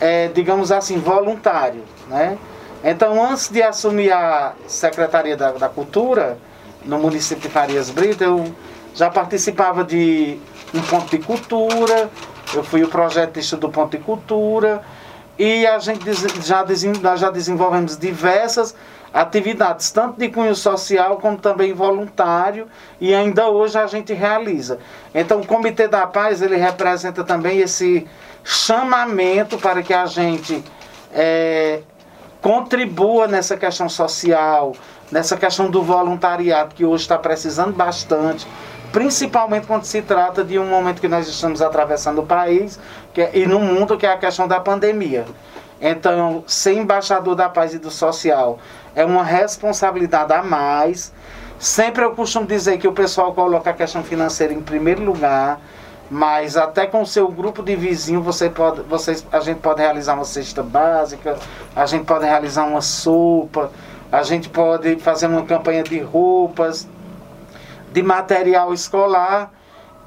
é, 0.00 0.28
digamos 0.28 0.70
assim, 0.70 0.98
voluntário. 0.98 1.82
Né? 2.08 2.38
Então, 2.84 3.22
antes 3.22 3.48
de 3.48 3.62
assumir 3.62 4.12
a 4.12 4.54
Secretaria 4.66 5.36
da, 5.36 5.52
da 5.52 5.68
Cultura, 5.68 6.38
no 6.84 6.98
município 6.98 7.42
de 7.42 7.48
Farias 7.48 7.90
Brito, 7.90 8.24
eu 8.24 8.54
já 8.94 9.10
participava 9.10 9.84
de 9.84 10.38
um 10.72 10.80
ponto 10.82 11.10
de 11.10 11.18
cultura, 11.18 12.10
eu 12.54 12.64
fui 12.64 12.82
o 12.82 12.88
projetista 12.88 13.56
do 13.56 13.68
ponto 13.68 13.96
de 13.96 14.02
cultura 14.02 14.82
e 15.38 15.66
a 15.66 15.78
gente 15.78 16.04
já, 16.42 16.64
já 17.16 17.30
desenvolvemos 17.30 17.96
diversas 17.98 18.74
atividades, 19.12 19.90
tanto 19.90 20.18
de 20.18 20.28
cunho 20.28 20.54
social 20.54 21.16
como 21.16 21.36
também 21.36 21.72
voluntário, 21.72 22.68
e 23.00 23.14
ainda 23.14 23.48
hoje 23.48 23.78
a 23.78 23.86
gente 23.86 24.12
realiza. 24.12 24.78
Então 25.14 25.40
o 25.40 25.46
Comitê 25.46 25.88
da 25.88 26.06
Paz 26.06 26.40
ele 26.40 26.56
representa 26.56 27.24
também 27.24 27.58
esse 27.58 28.06
chamamento 28.44 29.58
para 29.58 29.82
que 29.82 29.92
a 29.92 30.06
gente 30.06 30.64
é, 31.12 31.80
contribua 32.40 33.26
nessa 33.26 33.56
questão 33.56 33.88
social, 33.88 34.72
nessa 35.10 35.36
questão 35.36 35.70
do 35.70 35.82
voluntariado, 35.82 36.74
que 36.74 36.84
hoje 36.84 37.02
está 37.02 37.18
precisando 37.18 37.72
bastante, 37.72 38.46
principalmente 38.92 39.66
quando 39.66 39.84
se 39.84 40.02
trata 40.02 40.44
de 40.44 40.58
um 40.58 40.66
momento 40.66 41.00
que 41.00 41.08
nós 41.08 41.28
estamos 41.28 41.60
atravessando 41.60 42.20
o 42.20 42.26
país 42.26 42.78
que 43.12 43.20
é, 43.20 43.30
e 43.34 43.46
no 43.46 43.58
mundo, 43.58 43.96
que 43.98 44.06
é 44.06 44.12
a 44.12 44.16
questão 44.16 44.46
da 44.46 44.60
pandemia. 44.60 45.24
Então, 45.80 46.44
ser 46.46 46.74
embaixador 46.74 47.34
da 47.34 47.48
paz 47.48 47.72
e 47.72 47.78
do 47.78 47.90
social 47.90 48.58
é 48.94 49.04
uma 49.04 49.22
responsabilidade 49.24 50.32
a 50.32 50.42
mais. 50.42 51.12
Sempre 51.58 52.04
eu 52.04 52.12
costumo 52.12 52.46
dizer 52.46 52.78
que 52.78 52.88
o 52.88 52.92
pessoal 52.92 53.34
coloca 53.34 53.70
a 53.70 53.72
questão 53.72 54.02
financeira 54.02 54.52
em 54.52 54.60
primeiro 54.60 55.04
lugar, 55.04 55.60
mas 56.10 56.56
até 56.56 56.86
com 56.86 57.02
o 57.02 57.06
seu 57.06 57.28
grupo 57.28 57.62
de 57.62 57.76
vizinhos 57.76 58.24
você 58.24 58.50
pode, 58.50 58.82
vocês, 58.82 59.24
a 59.30 59.40
gente 59.40 59.60
pode 59.60 59.80
realizar 59.80 60.14
uma 60.14 60.24
cesta 60.24 60.62
básica, 60.62 61.38
a 61.76 61.86
gente 61.86 62.04
pode 62.04 62.24
realizar 62.24 62.64
uma 62.64 62.80
sopa, 62.80 63.70
a 64.10 64.22
gente 64.22 64.48
pode 64.48 64.96
fazer 64.96 65.26
uma 65.26 65.44
campanha 65.44 65.82
de 65.82 66.00
roupas, 66.00 66.88
de 67.92 68.02
material 68.02 68.72
escolar 68.72 69.52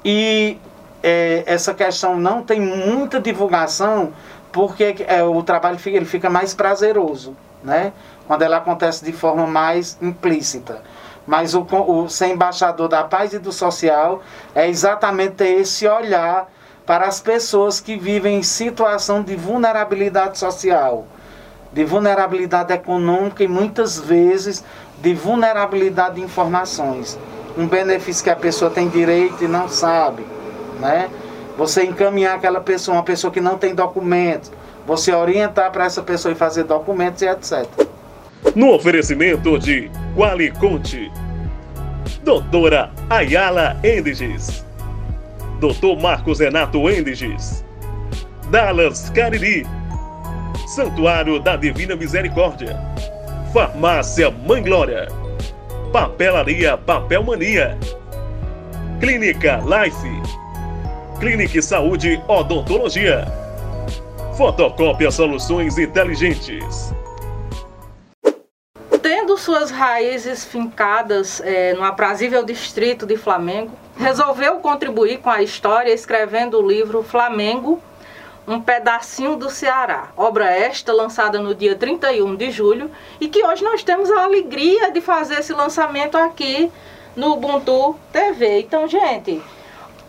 e 0.04 0.58
é, 1.02 1.42
essa 1.46 1.72
questão 1.72 2.16
não 2.16 2.42
tem 2.42 2.60
muita 2.60 3.20
divulgação 3.20 4.12
porque 4.52 4.96
é, 5.06 5.22
o 5.22 5.42
trabalho 5.42 5.78
fica, 5.78 5.96
ele 5.96 6.06
fica 6.06 6.30
mais 6.30 6.54
prazeroso, 6.54 7.36
né? 7.62 7.92
Quando 8.26 8.42
ela 8.42 8.58
acontece 8.58 9.04
de 9.04 9.12
forma 9.12 9.46
mais 9.46 9.98
implícita. 10.00 10.82
Mas 11.26 11.54
o, 11.54 11.62
o 11.62 12.08
ser 12.08 12.28
embaixador 12.28 12.88
da 12.88 13.04
paz 13.04 13.32
e 13.32 13.38
do 13.38 13.52
social 13.52 14.22
é 14.54 14.68
exatamente 14.68 15.42
esse 15.42 15.86
olhar 15.86 16.48
para 16.86 17.06
as 17.06 17.20
pessoas 17.20 17.80
que 17.80 17.96
vivem 17.96 18.38
em 18.38 18.42
situação 18.42 19.22
de 19.22 19.34
vulnerabilidade 19.34 20.38
social, 20.38 21.06
de 21.72 21.84
vulnerabilidade 21.84 22.72
econômica 22.72 23.42
e 23.42 23.48
muitas 23.48 23.98
vezes 23.98 24.62
de 24.98 25.14
vulnerabilidade 25.14 26.16
de 26.16 26.22
informações. 26.22 27.18
Um 27.56 27.66
benefício 27.66 28.22
que 28.22 28.30
a 28.30 28.36
pessoa 28.36 28.70
tem 28.70 28.88
direito 28.88 29.44
e 29.44 29.48
não 29.48 29.68
sabe, 29.68 30.26
né? 30.78 31.08
Você 31.56 31.84
encaminhar 31.84 32.36
aquela 32.36 32.60
pessoa, 32.60 32.96
uma 32.96 33.02
pessoa 33.04 33.32
que 33.32 33.40
não 33.40 33.56
tem 33.56 33.74
documentos, 33.74 34.50
você 34.86 35.12
orientar 35.12 35.70
para 35.70 35.84
essa 35.84 36.02
pessoa 36.02 36.32
e 36.32 36.34
fazer 36.34 36.64
documentos 36.64 37.22
e 37.22 37.28
etc. 37.28 37.64
No 38.52 38.74
oferecimento 38.74 39.58
de 39.58 39.90
Qualiconte, 40.14 41.10
Doutora 42.22 42.92
Ayala 43.10 43.76
Endiges, 43.82 44.64
Doutor 45.58 46.00
Marcos 46.00 46.38
Renato 46.38 46.88
Endiges, 46.88 47.64
Dallas 48.52 49.10
Cariri, 49.10 49.66
Santuário 50.68 51.40
da 51.40 51.56
Divina 51.56 51.96
Misericórdia, 51.96 52.78
Farmácia 53.52 54.30
Mãe 54.30 54.62
Glória, 54.62 55.08
Papelaria 55.92 56.76
Papel 56.76 57.24
Mania, 57.24 57.76
Clínica 59.00 59.60
Life, 59.64 60.22
Clínica 61.18 61.60
Saúde 61.60 62.22
Odontologia, 62.28 63.24
Fotocópia 64.36 65.10
Soluções 65.10 65.76
Inteligentes 65.76 66.93
suas 69.44 69.70
raízes 69.70 70.42
fincadas 70.42 71.38
é, 71.44 71.74
no 71.74 71.84
aprazível 71.84 72.42
distrito 72.42 73.04
de 73.04 73.14
Flamengo, 73.14 73.72
resolveu 73.94 74.56
contribuir 74.56 75.18
com 75.18 75.28
a 75.28 75.42
história 75.42 75.92
escrevendo 75.92 76.58
o 76.58 76.66
livro 76.66 77.02
Flamengo, 77.02 77.78
um 78.48 78.58
pedacinho 78.58 79.36
do 79.36 79.50
Ceará. 79.50 80.08
Obra 80.16 80.46
esta 80.46 80.94
lançada 80.94 81.38
no 81.40 81.54
dia 81.54 81.76
31 81.76 82.34
de 82.36 82.50
julho 82.50 82.90
e 83.20 83.28
que 83.28 83.44
hoje 83.44 83.62
nós 83.62 83.82
temos 83.82 84.10
a 84.10 84.24
alegria 84.24 84.90
de 84.90 85.02
fazer 85.02 85.40
esse 85.40 85.52
lançamento 85.52 86.16
aqui 86.16 86.72
no 87.14 87.32
Ubuntu 87.32 87.96
TV. 88.10 88.60
Então, 88.60 88.88
gente, 88.88 89.42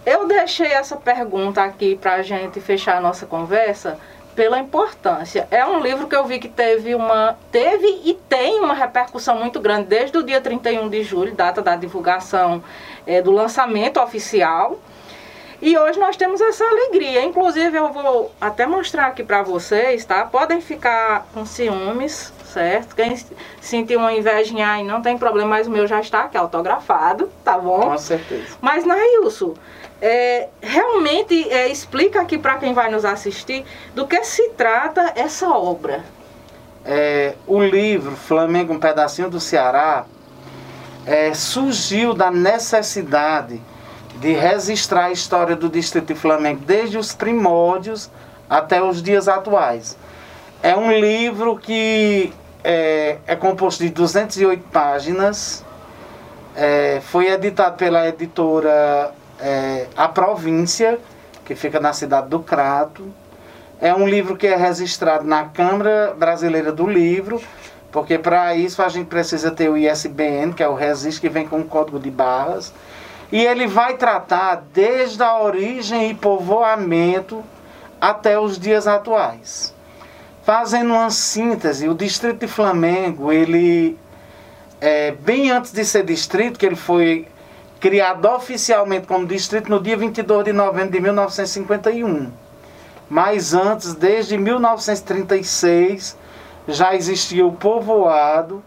eu 0.06 0.28
deixei 0.28 0.72
essa 0.72 0.96
pergunta 0.96 1.62
aqui 1.62 1.98
para 1.98 2.14
a 2.14 2.22
gente 2.22 2.62
fechar 2.62 2.98
a 2.98 3.02
nossa 3.02 3.26
conversa 3.26 4.00
pela 4.36 4.60
importância. 4.60 5.48
É 5.50 5.66
um 5.66 5.80
livro 5.80 6.08
que 6.08 6.16
eu 6.16 6.26
vi 6.26 6.40
que 6.40 6.50
teve 6.50 6.94
uma 6.94 7.38
teve 7.52 8.02
e 8.04 8.14
tem 8.14 8.60
uma 8.60 8.74
repercussão 8.74 9.38
muito 9.40 9.60
grande 9.60 9.88
desde 9.88 10.18
o 10.18 10.24
dia 10.24 10.42
31 10.42 10.90
de 10.90 11.04
julho, 11.04 11.34
data 11.34 11.62
da 11.62 11.76
divulgação 11.76 12.64
é, 13.08 13.22
do 13.22 13.32
lançamento 13.32 14.00
oficial. 14.00 14.80
E 15.62 15.78
hoje 15.78 15.98
nós 15.98 16.18
temos 16.18 16.42
essa 16.42 16.66
alegria. 16.66 17.24
Inclusive 17.24 17.78
eu 17.78 17.92
vou 17.92 18.32
até 18.40 18.68
mostrar 18.68 19.08
aqui 19.08 19.24
para 19.24 19.42
vocês, 19.42 20.04
tá? 20.04 20.26
Podem 20.26 20.60
ficar 20.60 21.26
com 21.34 21.46
ciúmes, 21.46 22.34
certo? 22.44 22.94
Quem 22.94 23.16
sentir 23.62 23.96
uma 23.96 24.12
invejinha 24.12 24.70
aí 24.70 24.84
não 24.84 25.02
tem 25.02 25.18
problema, 25.18 25.52
mas 25.52 25.68
o 25.68 25.72
meu 25.72 25.88
já 25.88 26.02
está 26.02 26.24
aqui 26.24 26.38
autografado, 26.38 27.32
tá 27.44 27.58
bom? 27.58 27.92
Com 27.92 27.98
certeza. 27.98 28.58
Mas 28.62 28.86
Nailson, 28.86 29.54
é, 30.02 30.50
realmente 30.62 31.50
é, 31.50 31.70
explica 31.70 32.22
aqui 32.22 32.38
para 32.38 32.58
quem 32.58 32.74
vai 32.74 32.90
nos 32.92 33.06
assistir 33.06 33.66
do 33.94 34.06
que 34.06 34.24
se 34.24 34.50
trata 34.50 35.14
essa 35.16 35.50
obra. 35.50 36.04
É, 36.84 37.34
o 37.48 37.62
livro 37.62 38.16
Flamengo, 38.16 38.74
um 38.74 38.80
pedacinho 38.80 39.30
do 39.30 39.40
Ceará, 39.40 40.06
é, 41.06 41.34
surgiu 41.34 42.14
da 42.14 42.30
necessidade 42.30 43.62
de 44.18 44.34
registrar 44.34 45.06
a 45.06 45.12
história 45.12 45.56
do 45.56 45.70
Distrito 45.70 46.14
de 46.14 46.16
Flamengo 46.16 46.62
desde 46.66 46.98
os 46.98 47.14
primórdios 47.14 48.10
até 48.50 48.82
os 48.82 49.02
dias 49.02 49.28
atuais. 49.28 49.98
É 50.62 50.76
um 50.76 50.92
livro 50.92 51.58
que 51.58 52.34
é, 52.64 53.18
é 53.28 53.36
composto 53.36 53.84
de 53.84 53.90
208 53.90 54.64
páginas, 54.72 55.64
é, 56.56 57.02
foi 57.04 57.28
editado 57.28 57.76
pela 57.78 58.08
editora 58.08 59.14
é, 59.40 59.88
A 59.96 60.08
Província, 60.08 61.00
que 61.46 61.56
fica 61.56 61.80
na 61.80 61.94
cidade 61.94 62.30
do 62.30 62.40
Crato. 62.40 63.06
É 63.80 63.94
um 63.94 64.08
livro 64.08 64.36
que 64.36 64.48
é 64.48 64.56
registrado 64.56 65.26
na 65.26 65.46
Câmara 65.46 66.14
Brasileira 66.18 66.72
do 66.72 66.88
Livro, 66.88 67.42
porque 67.92 68.18
para 68.18 68.56
isso 68.56 68.82
a 68.82 68.90
gente 68.90 69.08
precisa 69.08 69.52
ter 69.52 69.70
o 69.70 69.78
ISBN, 69.78 70.54
que 70.54 70.64
é 70.64 70.68
o 70.68 70.74
registro 70.74 71.22
que 71.22 71.30
vem 71.30 71.48
com 71.48 71.60
o 71.60 71.66
código 71.66 72.00
de 72.00 72.10
barras. 72.10 72.74
E 73.32 73.44
ele 73.44 73.68
vai 73.68 73.98
tratar 73.98 74.64
desde 74.74 75.22
a 75.22 75.40
origem 75.40 76.12
e 76.12 76.14
povoamento 76.14 77.44
até 78.00 78.40
os 78.40 78.60
dias 78.60 78.88
atuais. 78.88 79.74
Fazendo 80.44 80.94
uma 80.94 81.10
síntese, 81.10 81.90
o 81.90 81.96
Distrito 81.96 82.42
de 82.42 82.48
Flamengo, 82.48 83.32
ele, 83.32 83.98
é, 84.80 85.12
bem 85.12 85.50
antes 85.50 85.72
de 85.72 85.84
ser 85.84 86.06
distrito, 86.06 86.60
que 86.60 86.66
ele 86.66 86.76
foi 86.76 87.28
criado 87.86 88.28
oficialmente 88.30 89.06
como 89.06 89.28
distrito 89.28 89.70
no 89.70 89.80
dia 89.80 89.96
22 89.96 90.46
de 90.46 90.52
novembro 90.52 90.90
de 90.90 91.00
1951. 91.00 92.32
Mas 93.08 93.54
antes, 93.54 93.94
desde 93.94 94.40
1936, 94.40 96.18
já 96.68 96.96
existia 96.96 97.46
o 97.46 97.52
povoado 97.52 98.64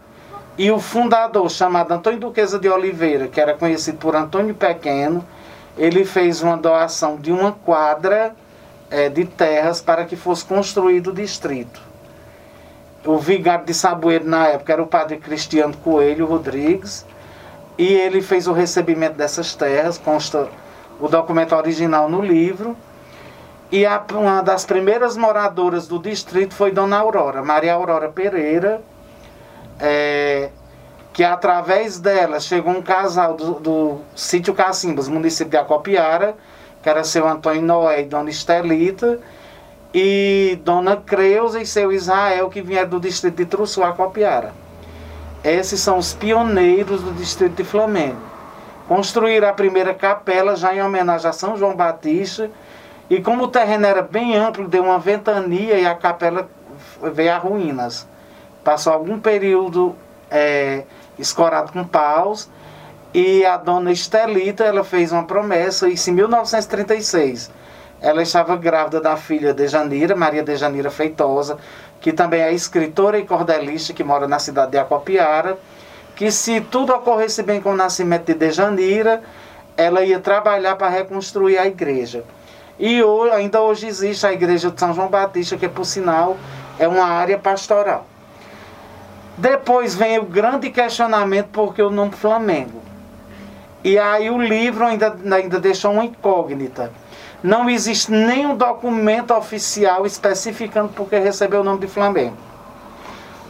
e 0.57 0.71
o 0.71 0.79
fundador, 0.79 1.51
chamado 1.51 1.91
Antônio 1.91 2.17
Duquesa 2.17 2.57
de 2.57 2.69
Oliveira, 2.69 3.27
que 3.27 3.41
era 3.41 3.53
conhecido 3.53 3.97
por 3.97 4.15
Antônio 4.15 4.55
Pequeno, 4.55 5.21
ele 5.77 6.05
fez 6.05 6.41
uma 6.41 6.55
doação 6.55 7.17
de 7.17 7.29
uma 7.29 7.51
quadra 7.51 8.33
é, 8.89 9.09
de 9.09 9.25
terras 9.25 9.81
para 9.81 10.05
que 10.05 10.15
fosse 10.15 10.45
construído 10.45 11.07
o 11.07 11.13
distrito. 11.13 11.81
O 13.05 13.17
vigário 13.17 13.65
de 13.65 13.73
Saboeiro, 13.73 14.25
na 14.25 14.47
época, 14.47 14.71
era 14.71 14.81
o 14.81 14.87
padre 14.87 15.17
Cristiano 15.17 15.75
Coelho 15.75 16.25
Rodrigues, 16.25 17.05
e 17.79 17.93
ele 17.93 18.21
fez 18.21 18.45
o 18.45 18.51
recebimento 18.51 19.15
dessas 19.15 19.55
terras, 19.55 19.97
consta 19.97 20.49
o 20.99 21.07
documento 21.07 21.55
original 21.55 22.09
no 22.09 22.21
livro. 22.21 22.75
E 23.71 23.85
a, 23.85 24.03
uma 24.11 24.41
das 24.41 24.65
primeiras 24.65 25.15
moradoras 25.15 25.87
do 25.87 25.97
distrito 25.97 26.53
foi 26.53 26.73
Dona 26.73 26.97
Aurora, 26.97 27.41
Maria 27.41 27.75
Aurora 27.75 28.09
Pereira, 28.09 28.81
é, 29.79 30.49
que 31.13 31.23
através 31.23 31.97
dela 32.01 32.41
chegou 32.41 32.73
um 32.73 32.81
casal 32.81 33.35
do, 33.35 33.53
do 33.61 34.01
sítio 34.13 34.53
Cacimbas, 34.53 35.07
município 35.07 35.51
de 35.51 35.57
Acopiara, 35.57 36.35
que 36.83 36.89
era 36.89 37.05
seu 37.05 37.25
Antônio 37.25 37.61
Noé 37.61 38.01
e 38.01 38.05
Dona 38.05 38.29
Estelita, 38.29 39.21
e 39.93 40.59
Dona 40.65 40.97
Creuza 40.97 41.61
e 41.61 41.65
seu 41.65 41.93
Israel, 41.93 42.49
que 42.49 42.61
vieram 42.61 42.89
do 42.89 42.99
distrito 42.99 43.37
de 43.37 43.45
Trussu, 43.45 43.81
Acopiara. 43.83 44.51
Esses 45.43 45.79
são 45.79 45.97
os 45.97 46.13
pioneiros 46.13 47.01
do 47.01 47.13
distrito 47.13 47.55
de 47.55 47.63
Flamengo. 47.63 48.19
Construíram 48.87 49.47
a 49.47 49.53
primeira 49.53 49.93
capela 49.93 50.55
já 50.55 50.73
em 50.73 50.81
homenagem 50.81 51.29
a 51.29 51.33
São 51.33 51.55
João 51.55 51.75
Batista. 51.75 52.49
E 53.09 53.21
como 53.21 53.43
o 53.43 53.47
terreno 53.47 53.85
era 53.85 54.01
bem 54.01 54.35
amplo, 54.35 54.67
deu 54.67 54.83
uma 54.83 54.99
ventania 54.99 55.79
e 55.79 55.85
a 55.85 55.95
capela 55.95 56.49
veio 57.13 57.33
a 57.33 57.37
ruínas. 57.37 58.07
Passou 58.63 58.91
algum 58.91 59.19
período 59.19 59.95
é, 60.29 60.83
escorado 61.17 61.71
com 61.71 61.83
paus. 61.83 62.49
E 63.13 63.45
a 63.45 63.57
dona 63.57 63.91
Estelita 63.91 64.63
ela 64.63 64.83
fez 64.83 65.11
uma 65.11 65.23
promessa, 65.23 65.87
isso 65.87 66.09
em 66.09 66.13
1936. 66.13 67.49
Ela 68.01 68.21
estava 68.21 68.55
grávida 68.55 69.01
da 69.01 69.17
filha 69.17 69.53
de 69.53 69.67
Janira, 69.67 70.15
Maria 70.15 70.41
de 70.41 70.55
Janira 70.55 70.89
Feitosa, 70.89 71.57
que 71.99 72.13
também 72.13 72.41
é 72.41 72.53
escritora 72.53 73.19
e 73.19 73.25
cordelista, 73.25 73.93
que 73.93 74.03
mora 74.03 74.27
na 74.27 74.39
cidade 74.39 74.71
de 74.71 74.77
Acopiara, 74.77 75.57
que 76.15 76.31
se 76.31 76.61
tudo 76.61 76.93
ocorresse 76.93 77.43
bem 77.43 77.61
com 77.61 77.71
o 77.71 77.75
nascimento 77.75 78.25
de 78.25 78.33
Dejanira, 78.33 79.21
ela 79.75 80.03
ia 80.03 80.19
trabalhar 80.19 80.75
para 80.75 80.89
reconstruir 80.89 81.57
a 81.57 81.65
igreja. 81.65 82.23
E 82.77 83.03
hoje, 83.03 83.33
ainda 83.33 83.61
hoje 83.61 83.87
existe 83.87 84.25
a 84.25 84.31
igreja 84.31 84.71
de 84.71 84.79
São 84.79 84.93
João 84.93 85.09
Batista, 85.09 85.57
que 85.57 85.67
por 85.67 85.85
sinal 85.85 86.37
é 86.77 86.87
uma 86.87 87.05
área 87.05 87.37
pastoral. 87.37 88.05
Depois 89.37 89.95
vem 89.95 90.19
o 90.19 90.23
grande 90.23 90.69
questionamento 90.69 91.47
porque 91.51 91.81
o 91.81 91.89
nome 91.89 92.11
Flamengo. 92.11 92.81
E 93.83 93.97
aí 93.97 94.29
o 94.29 94.37
livro 94.37 94.85
ainda, 94.85 95.17
ainda 95.33 95.59
deixou 95.59 95.91
uma 95.91 96.03
incógnita. 96.03 96.91
Não 97.41 97.69
existe 97.69 98.11
nenhum 98.11 98.55
documento 98.55 99.33
oficial 99.33 100.05
especificando 100.05 100.89
porque 100.89 101.17
recebeu 101.17 101.61
o 101.61 101.63
nome 101.63 101.79
de 101.79 101.87
Flamengo. 101.87 102.35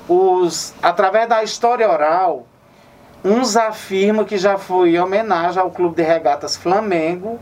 Os, 0.08 0.74
através 0.82 1.28
da 1.28 1.44
história 1.44 1.90
oral, 1.90 2.46
uns 3.24 3.58
afirmam 3.58 4.26
que 4.26 4.38
já 4.38 4.58
foi 4.58 4.92
em 4.92 5.00
homenagem 5.00 5.62
ao 5.62 5.72
Clube 5.72 5.96
de 5.96 6.04
Regatas 6.04 6.56
Flamengo, 6.56 7.40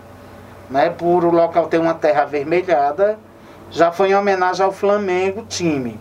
né, 0.69 0.89
por 0.89 1.23
o 1.23 1.31
local 1.31 1.67
ter 1.67 1.79
uma 1.79 1.93
terra 1.93 2.23
avermelhada, 2.23 3.19
já 3.69 3.91
foi 3.91 4.11
em 4.11 4.15
homenagem 4.15 4.65
ao 4.65 4.71
Flamengo 4.71 5.45
time. 5.47 5.99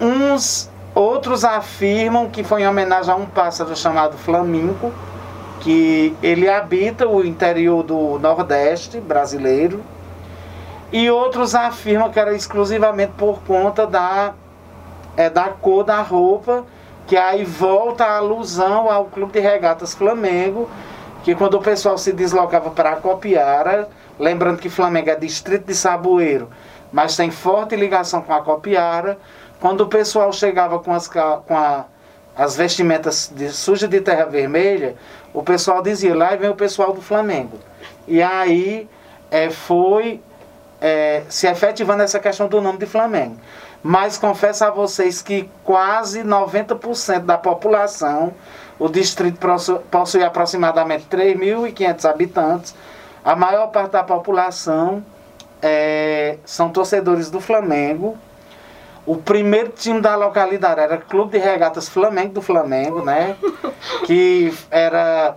Uns 0.00 0.68
outros 0.94 1.44
afirmam 1.44 2.28
que 2.28 2.42
foi 2.42 2.62
em 2.62 2.68
homenagem 2.68 3.12
a 3.12 3.16
um 3.16 3.26
pássaro 3.26 3.74
chamado 3.76 4.16
flamingo, 4.18 4.92
que 5.62 6.16
ele 6.20 6.48
habita 6.48 7.06
o 7.06 7.24
interior 7.24 7.84
do 7.84 8.18
Nordeste 8.18 9.00
brasileiro. 9.00 9.80
E 10.92 11.08
outros 11.08 11.54
afirmam 11.54 12.10
que 12.10 12.18
era 12.18 12.34
exclusivamente 12.34 13.12
por 13.16 13.40
conta 13.44 13.86
da, 13.86 14.34
é, 15.16 15.30
da 15.30 15.44
cor 15.48 15.84
da 15.84 16.02
roupa, 16.02 16.64
que 17.06 17.16
aí 17.16 17.44
volta 17.44 18.04
a 18.04 18.16
alusão 18.16 18.90
ao 18.90 19.06
Clube 19.06 19.32
de 19.32 19.40
Regatas 19.40 19.94
Flamengo, 19.94 20.68
que 21.22 21.34
quando 21.34 21.54
o 21.54 21.62
pessoal 21.62 21.96
se 21.96 22.12
deslocava 22.12 22.70
para 22.70 22.96
Copiara, 22.96 23.88
lembrando 24.18 24.58
que 24.58 24.68
Flamengo 24.68 25.10
é 25.10 25.14
distrito 25.14 25.66
de 25.66 25.74
Saboeiro, 25.74 26.50
mas 26.92 27.16
tem 27.16 27.30
forte 27.30 27.76
ligação 27.76 28.20
com 28.20 28.34
a 28.34 28.42
Copiara, 28.42 29.16
quando 29.60 29.82
o 29.82 29.86
pessoal 29.86 30.32
chegava 30.32 30.80
com 30.80 30.92
as, 30.92 31.08
com 31.08 31.56
a, 31.56 31.84
as 32.36 32.56
vestimentas 32.56 33.30
de, 33.34 33.50
sujas 33.50 33.88
de 33.88 34.00
terra 34.00 34.24
vermelha, 34.24 34.94
o 35.34 35.42
pessoal 35.42 35.82
dizia, 35.82 36.14
lá 36.14 36.34
vem 36.34 36.50
o 36.50 36.54
pessoal 36.54 36.92
do 36.92 37.02
Flamengo. 37.02 37.58
E 38.06 38.22
aí 38.22 38.88
é, 39.30 39.50
foi 39.50 40.20
é, 40.80 41.22
se 41.28 41.46
efetivando 41.46 42.02
essa 42.02 42.18
questão 42.18 42.48
do 42.48 42.60
nome 42.60 42.78
de 42.78 42.86
Flamengo. 42.86 43.36
Mas 43.82 44.16
confesso 44.16 44.64
a 44.64 44.70
vocês 44.70 45.22
que 45.22 45.48
quase 45.64 46.22
90% 46.22 47.20
da 47.20 47.36
população 47.36 48.32
o 48.78 48.88
distrito 48.88 49.38
possui 49.90 50.24
aproximadamente 50.24 51.06
3.500 51.10 52.10
habitantes. 52.10 52.74
A 53.24 53.36
maior 53.36 53.68
parte 53.68 53.92
da 53.92 54.02
população 54.02 55.04
é, 55.60 56.38
são 56.44 56.70
torcedores 56.70 57.30
do 57.30 57.40
Flamengo. 57.40 58.16
O 59.04 59.16
primeiro 59.16 59.70
time 59.70 60.00
da 60.00 60.14
localidade 60.14 60.80
era 60.80 60.96
Clube 60.96 61.38
de 61.38 61.44
Regatas 61.44 61.88
Flamengo 61.88 62.34
do 62.34 62.42
Flamengo, 62.42 63.04
né? 63.04 63.36
Que 64.06 64.54
era 64.70 65.36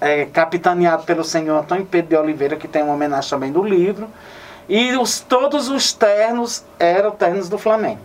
é, 0.00 0.26
capitaneado 0.26 1.04
pelo 1.04 1.24
senhor 1.24 1.58
Antônio 1.58 1.86
Pedro 1.86 2.10
de 2.10 2.16
Oliveira, 2.16 2.56
que 2.56 2.68
tem 2.68 2.82
uma 2.82 2.94
homenagem 2.94 3.30
também 3.30 3.50
do 3.50 3.62
livro. 3.62 4.08
E 4.68 4.94
os, 4.96 5.20
todos 5.20 5.68
os 5.68 5.92
ternos 5.94 6.62
eram 6.78 7.10
ternos 7.12 7.48
do 7.48 7.56
Flamengo. 7.56 8.00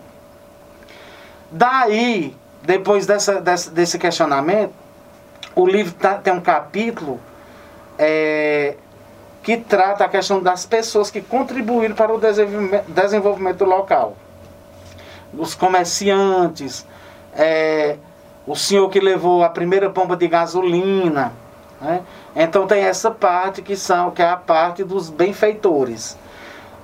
Daí, 1.50 2.34
depois 2.62 3.06
dessa, 3.06 3.40
dessa, 3.40 3.70
desse 3.70 3.98
questionamento, 3.98 4.72
o 5.54 5.66
livro 5.66 5.92
tá, 5.94 6.14
tem 6.14 6.32
um 6.32 6.40
capítulo 6.40 7.20
é, 7.98 8.76
que 9.42 9.58
trata 9.58 10.04
a 10.04 10.08
questão 10.08 10.42
das 10.42 10.64
pessoas 10.64 11.10
que 11.10 11.20
contribuíram 11.20 11.94
para 11.94 12.12
o 12.12 12.18
desenvolvimento, 12.18 12.90
desenvolvimento 12.90 13.64
local. 13.64 14.16
Os 15.38 15.54
comerciantes, 15.54 16.86
é, 17.34 17.96
o 18.46 18.54
senhor 18.54 18.88
que 18.90 19.00
levou 19.00 19.42
a 19.42 19.48
primeira 19.48 19.88
bomba 19.88 20.16
de 20.16 20.28
gasolina. 20.28 21.32
Né? 21.80 22.02
Então 22.36 22.66
tem 22.66 22.84
essa 22.84 23.10
parte 23.10 23.62
que, 23.62 23.76
são, 23.76 24.10
que 24.10 24.22
é 24.22 24.28
a 24.28 24.36
parte 24.36 24.84
dos 24.84 25.08
benfeitores. 25.10 26.16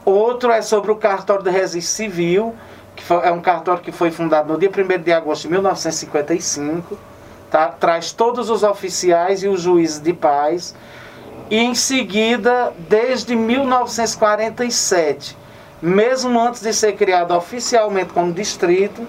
Outro 0.05 0.51
é 0.51 0.63
sobre 0.63 0.91
o 0.91 0.97
cartório 0.97 1.45
de 1.45 1.51
registro 1.51 1.95
civil, 1.95 2.55
que 2.97 3.05
foi, 3.05 3.27
é 3.27 3.31
um 3.31 3.41
cartório 3.41 3.83
que 3.83 3.93
foi 3.93 4.11
fundado 4.11 4.53
no 4.53 4.59
dia 4.59 4.71
1 4.71 5.03
de 5.03 5.13
agosto 5.13 5.43
de 5.43 5.49
1955, 5.49 6.99
tá? 7.51 7.69
traz 7.69 8.13
todos 8.13 8.51
os 8.51 8.63
oficiais 8.63 9.43
e 9.43 9.49
os 9.49 9.61
juízes 9.61 10.01
de 10.01 10.13
paz, 10.13 10.75
e 11.51 11.59
em 11.59 11.75
seguida, 11.75 12.73
desde 12.89 13.37
1947, 13.37 15.37
mesmo 15.83 16.39
antes 16.39 16.61
de 16.61 16.73
ser 16.73 16.95
criado 16.95 17.35
oficialmente 17.35 18.13
como 18.13 18.33
distrito, 18.33 19.07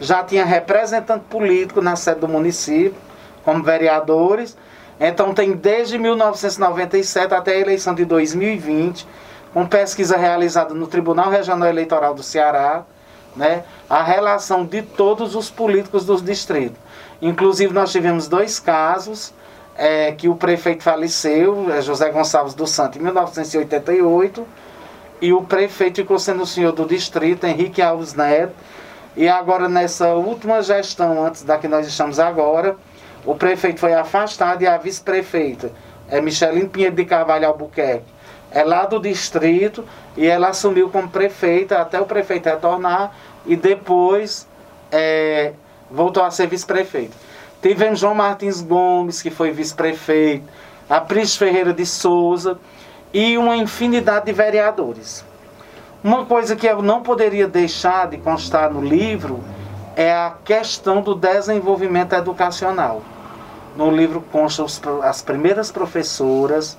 já 0.00 0.22
tinha 0.22 0.44
representante 0.44 1.24
político 1.30 1.80
na 1.80 1.96
sede 1.96 2.20
do 2.20 2.28
município, 2.28 2.94
como 3.44 3.62
vereadores. 3.62 4.56
Então 4.98 5.34
tem 5.34 5.52
desde 5.52 5.98
1997 5.98 7.34
até 7.34 7.52
a 7.52 7.60
eleição 7.60 7.94
de 7.94 8.04
2020, 8.04 9.06
com 9.52 9.66
pesquisa 9.66 10.16
realizada 10.16 10.74
no 10.74 10.86
Tribunal 10.86 11.30
Regional 11.30 11.68
Eleitoral 11.68 12.14
do 12.14 12.22
Ceará, 12.22 12.84
né, 13.36 13.64
a 13.90 14.02
relação 14.02 14.64
de 14.64 14.82
todos 14.82 15.34
os 15.34 15.50
políticos 15.50 16.04
dos 16.04 16.22
distritos. 16.22 16.78
Inclusive, 17.20 17.72
nós 17.72 17.90
tivemos 17.90 18.28
dois 18.28 18.60
casos 18.60 19.32
é, 19.76 20.12
que 20.12 20.28
o 20.28 20.36
prefeito 20.36 20.82
faleceu, 20.82 21.72
é, 21.72 21.80
José 21.80 22.10
Gonçalves 22.10 22.54
do 22.54 22.66
Santo, 22.66 22.98
em 22.98 23.02
1988, 23.02 24.46
e 25.20 25.32
o 25.32 25.42
prefeito 25.42 25.96
ficou 25.96 26.18
sendo 26.18 26.42
o 26.42 26.46
senhor 26.46 26.72
do 26.72 26.86
distrito, 26.86 27.46
Henrique 27.46 27.80
Alves 27.80 28.14
Neto. 28.14 28.54
E 29.16 29.28
agora, 29.28 29.68
nessa 29.68 30.14
última 30.14 30.62
gestão, 30.62 31.24
antes 31.24 31.42
da 31.42 31.56
que 31.56 31.68
nós 31.68 31.86
estamos 31.86 32.18
agora, 32.18 32.76
o 33.24 33.34
prefeito 33.34 33.80
foi 33.80 33.94
afastado 33.94 34.62
e 34.62 34.66
a 34.66 34.76
vice-prefeita 34.76 35.70
é 36.08 36.20
Micheline 36.20 36.68
Pinheiro 36.68 36.96
de 36.96 37.04
Carvalho 37.04 37.46
Albuquerque 37.46 38.14
é 38.54 38.62
lá 38.62 38.86
do 38.86 39.00
distrito 39.00 39.84
e 40.16 40.24
ela 40.24 40.48
assumiu 40.48 40.88
como 40.88 41.08
prefeita 41.08 41.80
até 41.80 42.00
o 42.00 42.06
prefeito 42.06 42.48
retornar 42.48 43.12
e 43.44 43.56
depois 43.56 44.46
é, 44.92 45.52
voltou 45.90 46.22
a 46.22 46.30
ser 46.30 46.46
vice-prefeito. 46.46 47.12
Tivemos 47.60 47.98
João 47.98 48.14
Martins 48.14 48.60
Gomes, 48.60 49.20
que 49.20 49.30
foi 49.30 49.50
vice-prefeito, 49.50 50.48
a 50.88 51.00
Pris 51.00 51.34
Ferreira 51.34 51.72
de 51.72 51.84
Souza 51.84 52.56
e 53.14 53.38
uma 53.38 53.56
infinidade 53.56 54.26
de 54.26 54.32
vereadores. 54.32 55.24
Uma 56.02 56.26
coisa 56.26 56.56
que 56.56 56.66
eu 56.66 56.82
não 56.82 57.00
poderia 57.00 57.46
deixar 57.46 58.08
de 58.08 58.18
constar 58.18 58.70
no 58.70 58.82
livro 58.82 59.42
é 59.94 60.12
a 60.12 60.34
questão 60.44 61.00
do 61.00 61.14
desenvolvimento 61.14 62.12
educacional. 62.12 63.02
No 63.76 63.90
livro 63.90 64.20
constam 64.32 64.66
as 65.02 65.22
primeiras 65.22 65.70
professoras, 65.70 66.76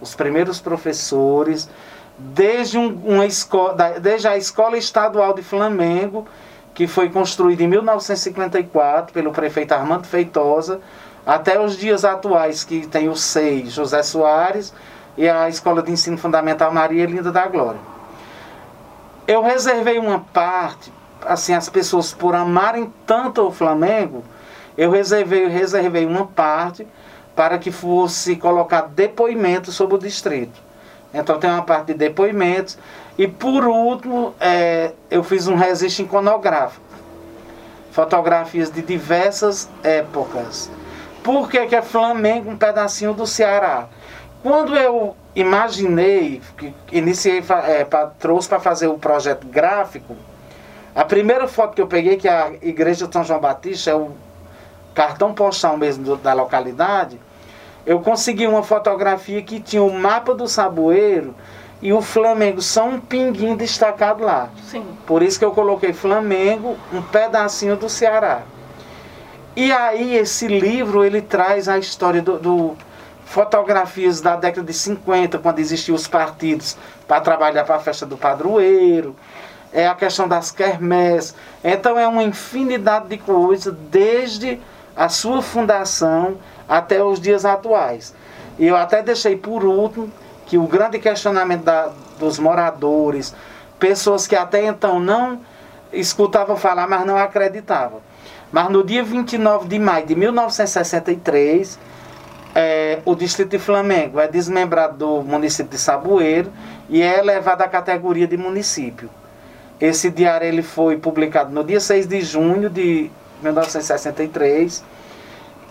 os 0.00 0.16
primeiros 0.16 0.60
professores, 0.60 1.70
desde, 2.18 2.76
um, 2.76 2.88
uma 3.04 3.24
escola, 3.24 3.74
desde 4.00 4.26
a 4.26 4.36
Escola 4.36 4.76
Estadual 4.76 5.32
de 5.32 5.42
Flamengo, 5.42 6.26
que 6.74 6.88
foi 6.88 7.08
construída 7.08 7.62
em 7.62 7.68
1954 7.68 9.12
pelo 9.12 9.30
prefeito 9.30 9.72
Armando 9.72 10.06
Feitosa, 10.06 10.80
até 11.24 11.60
os 11.60 11.76
dias 11.76 12.04
atuais, 12.04 12.64
que 12.64 12.86
tem 12.86 13.08
o 13.08 13.16
SEI 13.16 13.66
José 13.66 14.02
Soares 14.02 14.72
e 15.18 15.28
a 15.28 15.48
Escola 15.48 15.82
de 15.82 15.90
Ensino 15.90 16.16
Fundamental 16.16 16.72
Maria 16.72 17.04
Linda 17.04 17.32
da 17.32 17.46
Glória. 17.48 17.80
Eu 19.26 19.42
reservei 19.42 19.98
uma 19.98 20.20
parte, 20.20 20.92
assim, 21.26 21.52
as 21.52 21.68
pessoas 21.68 22.14
por 22.14 22.36
amarem 22.36 22.90
tanto 23.04 23.48
o 23.48 23.50
Flamengo, 23.50 24.22
eu 24.76 24.92
reservei, 24.92 25.48
reservei 25.48 26.06
uma 26.06 26.24
parte 26.24 26.86
para 27.34 27.58
que 27.58 27.72
fosse 27.72 28.36
colocado 28.36 28.94
depoimento 28.94 29.72
sobre 29.72 29.96
o 29.96 29.98
distrito. 29.98 30.60
Então 31.12 31.38
tem 31.38 31.50
uma 31.50 31.62
parte 31.62 31.88
de 31.88 31.94
depoimentos. 31.94 32.78
E 33.16 33.26
por 33.26 33.64
último, 33.64 34.34
é, 34.38 34.92
eu 35.10 35.24
fiz 35.24 35.48
um 35.48 35.56
registro 35.56 36.04
iconográfico. 36.04 36.84
Fotografias 37.90 38.70
de 38.70 38.82
diversas 38.82 39.68
épocas. 39.82 40.70
Por 41.24 41.48
que, 41.48 41.66
que 41.66 41.74
é 41.74 41.82
Flamengo 41.82 42.50
um 42.50 42.56
pedacinho 42.56 43.12
do 43.12 43.26
Ceará? 43.26 43.88
Quando 44.42 44.76
eu 44.76 45.16
imaginei, 45.34 46.40
que 46.56 46.72
iniciei, 46.92 47.42
é, 47.66 47.84
pra, 47.84 48.06
trouxe 48.06 48.48
para 48.48 48.60
fazer 48.60 48.86
o 48.86 48.98
projeto 48.98 49.46
gráfico, 49.46 50.16
a 50.94 51.04
primeira 51.04 51.46
foto 51.46 51.74
que 51.74 51.82
eu 51.82 51.86
peguei, 51.86 52.16
que 52.16 52.28
é 52.28 52.32
a 52.32 52.52
Igreja 52.62 53.06
de 53.06 53.12
São 53.12 53.24
João 53.24 53.40
Batista, 53.40 53.90
é 53.90 53.94
o 53.94 54.12
cartão 54.94 55.32
postal 55.32 55.76
mesmo 55.76 56.04
do, 56.04 56.16
da 56.16 56.32
localidade, 56.32 57.20
eu 57.86 58.00
consegui 58.00 58.46
uma 58.46 58.62
fotografia 58.62 59.40
que 59.42 59.60
tinha 59.60 59.82
o 59.82 59.92
mapa 59.92 60.34
do 60.34 60.46
Saboeiro 60.46 61.34
e 61.80 61.92
o 61.92 62.02
Flamengo 62.02 62.60
só 62.60 62.84
um 62.84 63.00
pinguinho 63.00 63.56
destacado 63.56 64.24
lá. 64.24 64.50
Sim. 64.64 64.84
Por 65.06 65.22
isso 65.22 65.38
que 65.38 65.44
eu 65.44 65.52
coloquei 65.52 65.92
Flamengo, 65.92 66.76
um 66.92 67.00
pedacinho 67.00 67.76
do 67.76 67.88
Ceará. 67.88 68.42
E 69.56 69.72
aí 69.72 70.16
esse 70.16 70.46
livro 70.46 71.04
ele 71.04 71.22
traz 71.22 71.68
a 71.68 71.78
história 71.78 72.20
do, 72.20 72.38
do 72.38 72.76
fotografias 73.28 74.22
da 74.22 74.36
década 74.36 74.66
de 74.66 74.72
50, 74.72 75.38
quando 75.38 75.58
existiam 75.58 75.94
os 75.94 76.08
partidos 76.08 76.76
para 77.06 77.20
trabalhar 77.20 77.64
para 77.64 77.76
a 77.76 77.78
festa 77.78 78.06
do 78.06 78.16
padroeiro, 78.16 79.14
é 79.70 79.86
a 79.86 79.94
questão 79.94 80.26
das 80.26 80.50
quermés. 80.50 81.34
Então 81.62 81.98
é 81.98 82.08
uma 82.08 82.22
infinidade 82.22 83.08
de 83.08 83.18
coisas 83.18 83.74
desde 83.90 84.58
a 84.96 85.10
sua 85.10 85.42
fundação 85.42 86.38
até 86.66 87.04
os 87.04 87.20
dias 87.20 87.44
atuais. 87.44 88.14
E 88.58 88.66
eu 88.66 88.76
até 88.76 89.02
deixei 89.02 89.36
por 89.36 89.62
último 89.62 90.10
que 90.46 90.56
o 90.56 90.66
grande 90.66 90.98
questionamento 90.98 91.64
da, 91.64 91.92
dos 92.18 92.38
moradores, 92.38 93.34
pessoas 93.78 94.26
que 94.26 94.34
até 94.34 94.64
então 94.64 94.98
não 94.98 95.38
escutavam 95.92 96.56
falar, 96.56 96.88
mas 96.88 97.04
não 97.04 97.18
acreditavam. 97.18 98.00
Mas 98.50 98.70
no 98.70 98.82
dia 98.82 99.04
29 99.04 99.68
de 99.68 99.78
maio 99.78 100.06
de 100.06 100.14
1963, 100.14 101.78
é, 102.54 103.00
o 103.04 103.14
distrito 103.14 103.50
de 103.50 103.58
Flamengo 103.58 104.18
é 104.18 104.26
desmembrado 104.26 104.96
do 104.96 105.22
município 105.22 105.70
de 105.70 105.78
Saboeiro 105.78 106.52
e 106.88 107.02
é 107.02 107.18
elevado 107.18 107.62
à 107.62 107.68
categoria 107.68 108.26
de 108.26 108.36
município. 108.36 109.10
Esse 109.80 110.10
diário 110.10 110.46
ele 110.46 110.62
foi 110.62 110.96
publicado 110.96 111.52
no 111.52 111.62
dia 111.62 111.78
6 111.78 112.06
de 112.06 112.20
junho 112.20 112.68
de 112.68 113.10
1963. 113.42 114.82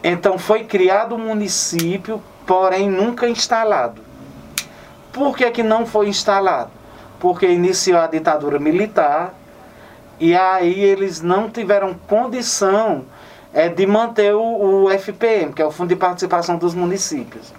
Então 0.04 0.38
foi 0.38 0.64
criado 0.64 1.16
o 1.16 1.20
município, 1.20 2.22
porém 2.46 2.90
nunca 2.90 3.28
instalado. 3.28 4.02
Por 5.12 5.36
que, 5.36 5.50
que 5.52 5.64
não 5.64 5.86
foi 5.86 6.08
instalado? 6.08 6.72
Porque 7.20 7.48
iniciou 7.48 8.00
a 8.00 8.08
ditadura 8.08 8.60
militar 8.60 9.34
e 10.20 10.36
aí 10.36 10.80
eles 10.80 11.22
não 11.22 11.50
tiveram 11.50 11.94
condição 12.08 13.06
é, 13.58 13.70
de 13.70 13.88
manter 13.88 14.36
o, 14.36 14.84
o 14.84 14.92
FPM, 14.92 15.52
que 15.52 15.64
é 15.64 15.66
o 15.66 15.72
Fundo 15.72 15.90
de 15.90 15.96
Participação 15.96 16.60
dos 16.60 16.76
Municípios. 16.76 17.52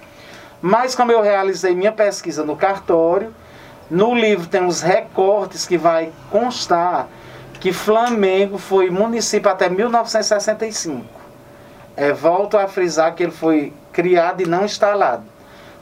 Mas 0.62 0.94
como 0.94 1.10
eu 1.10 1.20
realizei 1.20 1.74
minha 1.74 1.90
pesquisa 1.90 2.44
no 2.44 2.54
cartório, 2.54 3.34
no 3.90 4.14
livro 4.14 4.46
tem 4.46 4.64
os 4.64 4.80
recortes 4.80 5.66
que 5.66 5.76
vai 5.76 6.12
constar 6.30 7.08
que 7.58 7.72
Flamengo 7.72 8.58
foi 8.58 8.90
município 8.90 9.50
até 9.50 9.68
1965. 9.68 11.04
É, 11.96 12.12
volto 12.12 12.56
a 12.56 12.68
frisar 12.68 13.12
que 13.16 13.24
ele 13.24 13.32
foi 13.32 13.72
criado 13.92 14.40
e 14.40 14.46
não 14.46 14.64
instalado. 14.64 15.24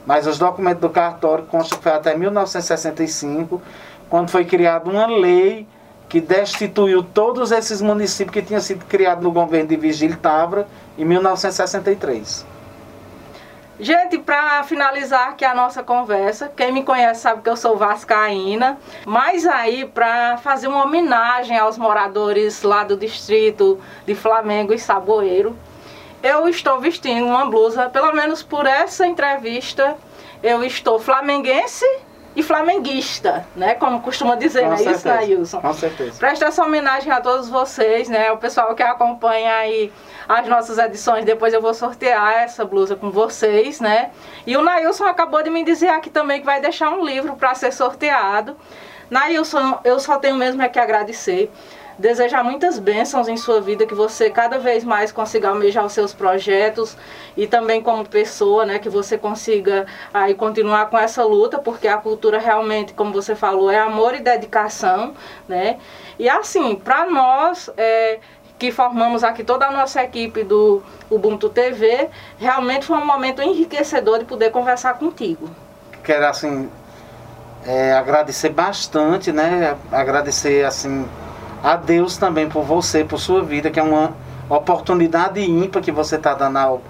Mas 0.07 0.26
os 0.26 0.38
documentos 0.38 0.81
do 0.81 0.88
cartório 0.88 1.44
constam 1.44 1.76
que 1.76 1.85
foi 1.85 1.92
até 1.92 2.16
1965, 2.16 3.61
quando 4.09 4.31
foi 4.31 4.46
criada 4.46 4.88
uma 4.88 5.05
lei 5.05 5.66
que 6.16 6.20
destituiu 6.22 7.02
todos 7.02 7.52
esses 7.52 7.83
municípios 7.83 8.33
que 8.33 8.40
tinham 8.40 8.61
sido 8.62 8.87
criados 8.87 9.22
no 9.22 9.31
governo 9.31 9.68
de 9.68 9.76
Vigílio 9.76 10.16
Tavra 10.16 10.66
em 10.96 11.05
1963. 11.05 12.46
Gente, 13.79 14.16
para 14.16 14.62
finalizar 14.62 15.29
aqui 15.29 15.44
a 15.44 15.55
nossa 15.55 15.83
conversa, 15.83 16.50
quem 16.57 16.72
me 16.72 16.83
conhece 16.83 17.20
sabe 17.20 17.42
que 17.42 17.50
eu 17.50 17.57
sou 17.57 17.76
vascaína, 17.76 18.79
mas 19.05 19.46
aí 19.46 19.85
para 19.85 20.38
fazer 20.38 20.68
uma 20.68 20.85
homenagem 20.85 21.59
aos 21.59 21.76
moradores 21.76 22.62
lá 22.62 22.83
do 22.83 22.96
distrito 22.96 23.79
de 24.07 24.14
Flamengo 24.14 24.72
e 24.72 24.79
Saboeiro, 24.79 25.55
eu 26.22 26.48
estou 26.48 26.81
vestindo 26.81 27.26
uma 27.26 27.44
blusa, 27.44 27.90
pelo 27.90 28.14
menos 28.14 28.42
por 28.42 28.64
essa 28.64 29.07
entrevista, 29.07 29.98
eu 30.42 30.64
estou 30.64 30.98
flamenguense 30.98 31.85
e 32.37 32.42
flamenguista, 32.42 33.46
né? 33.57 33.75
Como 33.75 34.03
costuma 34.03 34.37
dizer, 34.37 34.64
Com 34.64 34.70
né? 34.70 34.77
certeza. 34.77 34.99
Isso, 34.99 35.09
Nailson? 35.09 35.61
Com 35.62 35.72
certeza. 35.72 36.18
Presta 36.18 36.44
essa 36.44 36.62
homenagem 36.62 37.11
a 37.11 37.18
todos 37.18 37.49
vocês, 37.49 38.11
né? 38.11 38.31
O 38.31 38.37
pessoal 38.37 38.75
que 38.75 38.83
acompanha 38.83 39.55
aí 39.55 39.90
as 40.29 40.46
nossas 40.46 40.77
edições, 40.77 41.25
depois 41.25 41.55
eu 41.55 41.62
vou 41.62 41.72
sortear 41.72 42.42
essa 42.42 42.62
blusa 42.62 42.94
com 42.94 43.11
vocês, 43.11 43.81
né? 43.81 44.11
E 44.46 44.55
o 44.55 44.61
Nailson 44.61 45.05
acabou 45.05 45.42
de 45.42 45.49
me 45.49 45.64
dizer 45.64 45.88
aqui 45.88 46.11
também 46.11 46.40
que 46.40 46.46
vai 46.46 46.61
deixar 46.61 46.90
um 46.90 47.03
livro 47.03 47.37
para 47.37 47.55
ser 47.55 47.72
sorteado. 47.72 48.55
Nailson, 49.09 49.79
eu 49.83 49.99
só 49.99 50.18
tenho 50.18 50.37
mesmo 50.37 50.61
é 50.61 50.68
que 50.68 50.79
agradecer. 50.79 51.51
Desejar 51.98 52.44
muitas 52.44 52.78
bênçãos 52.78 53.26
em 53.26 53.38
sua 53.38 53.59
vida, 53.61 53.87
que 53.87 53.94
você 53.94 54.28
cada 54.28 54.59
vez 54.59 54.85
mais 54.85 55.11
consiga 55.11 55.48
almejar 55.48 55.85
os 55.85 55.92
seus 55.92 56.12
projetos 56.12 56.94
e 57.35 57.46
também 57.46 57.80
como 57.82 58.06
pessoa, 58.06 58.66
né, 58.66 58.78
que 58.78 58.88
você 58.90 59.16
consiga 59.16 59.87
aí 60.12 60.35
continuar 60.35 60.90
com 60.90 60.98
essa 60.98 61.24
luta, 61.24 61.59
porque 61.59 61.88
a 61.88 61.96
cultura 61.96 62.38
realmente, 62.38 62.92
como 62.92 63.12
você 63.12 63.35
falou, 63.35 63.70
é 63.70 63.78
amor 63.78 64.14
e 64.14 64.20
dedicação, 64.20 65.14
né? 65.48 65.78
E 66.18 66.28
assim, 66.28 66.74
para 66.74 67.06
nós, 67.06 67.70
é, 67.78 68.18
que 68.59 68.70
formamos 68.70 69.24
aqui 69.24 69.42
toda 69.42 69.66
a 69.66 69.70
nossa 69.70 70.02
equipe 70.02 70.44
do 70.44 70.82
Ubuntu 71.11 71.48
TV, 71.48 72.09
realmente 72.38 72.87
foi 72.87 72.98
um 72.98 73.06
momento 73.06 73.42
enriquecedor 73.42 74.18
de 74.18 74.24
poder 74.26 74.50
conversar 74.50 74.98
contigo. 74.98 75.48
Quero 76.02 76.26
assim 76.26 76.70
é, 77.66 77.92
agradecer 77.92 78.50
bastante, 78.50 79.32
né? 79.32 79.76
Agradecer 79.90 80.64
assim 80.64 81.06
a 81.62 81.77
Deus 81.77 82.16
também 82.16 82.49
por 82.49 82.62
você, 82.62 83.05
por 83.05 83.19
sua 83.19 83.42
vida, 83.42 83.71
que 83.71 83.81
é 83.81 83.83
uma 83.83 84.14
oportunidade 84.49 85.40
ímpar 85.40 85.83
que 85.83 85.90
você 85.90 86.16
está 86.16 86.35
dando 86.35 86.57
ao, 86.59 86.83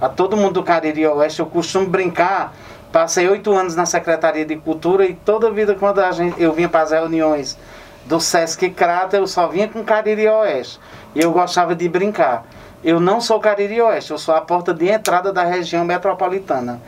a 0.00 0.08
todo 0.08 0.36
mundo 0.36 0.54
do 0.54 0.62
Cariri 0.62 1.06
Oeste. 1.06 1.40
Eu 1.40 1.46
costumo 1.46 1.86
brincar, 1.86 2.54
passei 2.90 3.28
oito 3.28 3.52
anos 3.52 3.76
na 3.76 3.86
Secretaria 3.86 4.44
de 4.44 4.56
Cultura 4.56 5.04
e 5.04 5.14
toda 5.14 5.50
vida 5.50 5.74
quando 5.74 6.00
a 6.00 6.10
gente, 6.12 6.40
eu 6.42 6.52
vinha 6.52 6.68
para 6.68 6.82
as 6.82 6.90
reuniões 6.90 7.58
do 8.06 8.20
Sesc 8.20 8.70
Crata, 8.70 9.16
eu 9.16 9.26
só 9.26 9.46
vinha 9.46 9.68
com 9.68 9.84
Cariri 9.84 10.26
Oeste. 10.28 10.80
E 11.14 11.20
eu 11.20 11.32
gostava 11.32 11.74
de 11.74 11.88
brincar. 11.88 12.44
Eu 12.82 12.98
não 12.98 13.20
sou 13.20 13.38
Cariri 13.38 13.80
Oeste, 13.80 14.10
eu 14.10 14.18
sou 14.18 14.34
a 14.34 14.40
porta 14.40 14.74
de 14.74 14.88
entrada 14.88 15.32
da 15.32 15.44
região 15.44 15.84
metropolitana. 15.84 16.80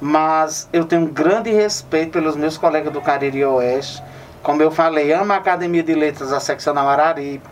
Mas 0.00 0.68
eu 0.72 0.84
tenho 0.84 1.02
um 1.02 1.06
grande 1.06 1.50
respeito 1.52 2.12
pelos 2.12 2.36
meus 2.36 2.56
colegas 2.56 2.92
do 2.92 3.00
Cariri 3.00 3.44
Oeste. 3.44 4.02
Como 4.44 4.60
eu 4.60 4.70
falei, 4.70 5.10
amo 5.10 5.32
a 5.32 5.36
Academia 5.36 5.82
de 5.82 5.94
Letras, 5.94 6.30
a 6.30 6.38
seccional 6.38 6.86
Araripe. 6.86 7.42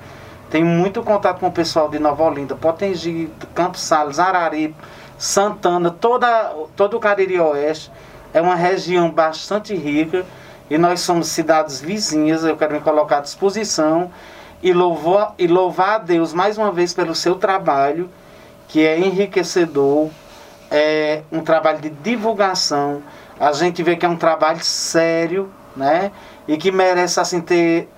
Tenho 0.50 0.66
muito 0.66 1.02
contato 1.02 1.40
com 1.40 1.46
o 1.46 1.50
pessoal 1.50 1.88
de 1.88 1.98
Nova 1.98 2.22
Olinda, 2.22 2.54
Potengi, 2.54 3.30
Campos 3.54 3.80
Salles, 3.80 4.18
Araripe, 4.18 4.74
Santana, 5.16 5.90
toda, 5.90 6.52
todo 6.76 6.98
o 6.98 7.00
Cariri 7.00 7.40
Oeste. 7.40 7.90
É 8.34 8.42
uma 8.42 8.54
região 8.54 9.10
bastante 9.10 9.74
rica 9.74 10.26
e 10.68 10.76
nós 10.76 11.00
somos 11.00 11.28
cidades 11.28 11.80
vizinhas. 11.80 12.44
Eu 12.44 12.58
quero 12.58 12.74
me 12.74 12.80
colocar 12.80 13.16
à 13.16 13.20
disposição 13.20 14.10
e 14.62 14.74
louvar, 14.74 15.34
e 15.38 15.46
louvar 15.46 15.94
a 15.94 15.98
Deus 15.98 16.34
mais 16.34 16.58
uma 16.58 16.70
vez 16.70 16.92
pelo 16.92 17.14
seu 17.14 17.36
trabalho, 17.36 18.10
que 18.68 18.84
é 18.86 18.98
enriquecedor, 18.98 20.10
é 20.70 21.22
um 21.32 21.40
trabalho 21.40 21.80
de 21.80 21.88
divulgação. 21.88 23.02
A 23.40 23.50
gente 23.52 23.82
vê 23.82 23.96
que 23.96 24.04
é 24.04 24.08
um 24.10 24.16
trabalho 24.16 24.62
sério, 24.62 25.50
né? 25.74 26.12
E 26.46 26.56
que 26.56 26.70
merece 26.72 27.20
assim 27.20 27.40
ter 27.40 27.88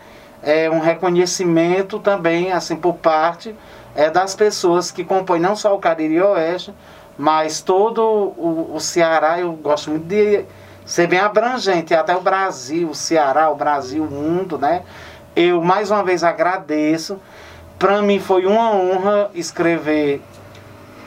é, 0.42 0.70
um 0.70 0.78
reconhecimento 0.78 1.98
também 1.98 2.52
assim 2.52 2.76
por 2.76 2.94
parte 2.94 3.54
é, 3.94 4.10
das 4.10 4.34
pessoas 4.34 4.90
que 4.90 5.04
compõem 5.04 5.40
não 5.40 5.56
só 5.56 5.74
o 5.74 5.78
Cariri 5.78 6.20
Oeste, 6.20 6.74
mas 7.16 7.60
todo 7.60 8.02
o, 8.02 8.72
o 8.74 8.80
Ceará. 8.80 9.38
Eu 9.38 9.52
gosto 9.52 9.90
muito 9.90 10.06
de 10.06 10.44
ser 10.84 11.06
bem 11.06 11.18
abrangente, 11.18 11.94
até 11.94 12.14
o 12.14 12.20
Brasil, 12.20 12.90
o 12.90 12.94
Ceará, 12.94 13.50
o 13.50 13.54
Brasil, 13.54 14.04
o 14.04 14.10
mundo, 14.10 14.58
né? 14.58 14.82
Eu 15.34 15.62
mais 15.62 15.90
uma 15.90 16.02
vez 16.02 16.22
agradeço. 16.22 17.18
Para 17.78 18.02
mim 18.02 18.20
foi 18.20 18.46
uma 18.46 18.70
honra 18.70 19.30
escrever, 19.34 20.22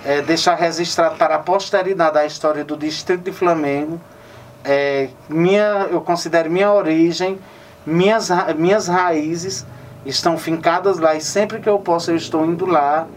é, 0.04 0.22
deixar 0.22 0.56
registrado 0.56 1.16
para 1.16 1.36
a 1.36 1.40
posteridade 1.40 2.18
a 2.18 2.26
história 2.26 2.64
do 2.64 2.76
Distrito 2.76 3.24
de 3.24 3.32
Flamengo. 3.32 4.00
É, 4.68 5.08
minha, 5.30 5.88
eu 5.90 6.02
considero 6.02 6.52
minha 6.52 6.72
origem, 6.72 7.38
minhas, 7.86 8.30
ra- 8.30 8.54
minhas 8.54 8.88
raízes 8.88 9.66
estão 10.06 10.38
fincadas 10.38 11.00
lá 11.00 11.16
e 11.16 11.22
sempre 11.22 11.60
que 11.60 11.70
eu 11.70 11.80
posso 11.80 12.12
eu 12.12 12.16
estou 12.18 12.46
indo 12.46 12.66
lá 12.66 13.08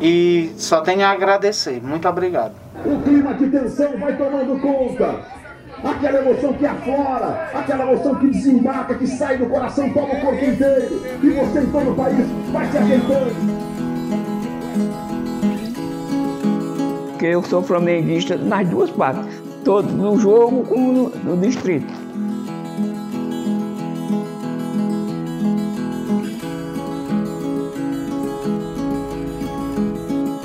e 0.00 0.52
só 0.56 0.80
tenho 0.82 1.04
a 1.04 1.10
agradecer. 1.10 1.80
Muito 1.82 2.06
obrigado. 2.08 2.52
O 2.84 3.00
clima 3.02 3.32
de 3.34 3.46
tensão 3.48 3.96
vai 3.98 4.16
tomando 4.16 4.60
conta. 4.60 5.42
Aquela 5.82 6.18
emoção 6.20 6.52
que 6.52 6.64
aflora, 6.66 7.48
aquela 7.54 7.90
emoção 7.90 8.14
que 8.16 8.28
desembarca, 8.28 8.94
que 8.94 9.06
sai 9.06 9.36
do 9.38 9.46
coração, 9.46 9.90
toma 9.90 10.14
o 10.14 10.20
corpo 10.20 10.44
inteiro. 10.44 11.02
E 11.22 11.30
você 11.30 11.60
em 11.60 11.66
todo 11.66 11.90
o 11.90 11.94
país 11.96 12.26
vai 12.52 12.66
se. 12.66 12.78
Porque 17.10 17.26
eu 17.26 17.42
sou 17.42 17.62
flamenguista 17.62 18.36
nas 18.36 18.68
duas 18.68 18.90
partes, 18.90 19.41
tanto 19.64 19.92
no 19.92 20.18
jogo 20.18 20.64
como 20.64 20.92
no, 20.92 21.08
no 21.08 21.36
distrito. 21.36 21.92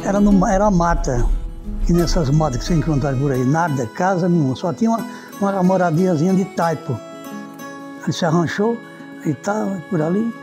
Era, 0.03 0.21
numa, 0.21 0.53
era 0.53 0.71
mata, 0.71 1.25
que 1.85 1.91
nessas 1.91 2.29
matas 2.29 2.59
que 2.59 2.65
você 2.65 2.75
encontra 2.75 3.13
por 3.13 3.31
aí, 3.31 3.43
nada, 3.43 3.85
casa 3.87 4.29
nenhuma, 4.29 4.55
só 4.55 4.71
tinha 4.71 4.89
uma, 4.89 5.05
uma 5.41 5.63
moradiazinha 5.63 6.33
de 6.33 6.45
taipo. 6.45 6.97
Ele 8.03 8.13
se 8.13 8.25
arranchou 8.25 8.77
e 9.25 9.31
estava 9.31 9.81
por 9.89 10.01
ali, 10.01 10.33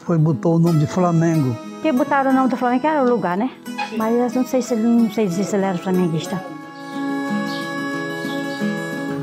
foi, 0.00 0.18
botou 0.18 0.54
o 0.54 0.58
nome 0.60 0.78
de 0.78 0.86
Flamengo. 0.86 1.56
Que 1.82 1.90
botaram 1.90 2.30
o 2.30 2.34
nome 2.34 2.48
do 2.48 2.56
Flamengo, 2.56 2.80
que 2.80 2.86
era 2.86 3.02
o 3.02 3.08
lugar, 3.08 3.36
né? 3.36 3.50
Mas 3.96 4.36
eu 4.36 4.42
não 4.42 4.48
sei 4.48 4.62
se 4.62 4.74
ele 4.74 4.86
não 4.86 5.10
sei 5.10 5.26
dizer 5.26 5.42
se 5.42 5.56
ele 5.56 5.64
era 5.64 5.76
flamenguista. 5.76 6.40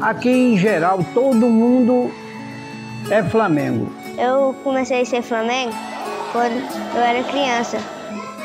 Aqui 0.04 0.30
em 0.30 0.58
geral 0.58 1.00
todo 1.14 1.48
mundo 1.48 2.12
é 3.10 3.24
Flamengo. 3.24 3.90
Eu 4.18 4.54
comecei 4.62 5.02
a 5.02 5.06
ser 5.06 5.22
Flamengo 5.22 5.72
quando 6.34 6.56
eu 6.94 7.02
era 7.02 7.24
criança. 7.24 7.78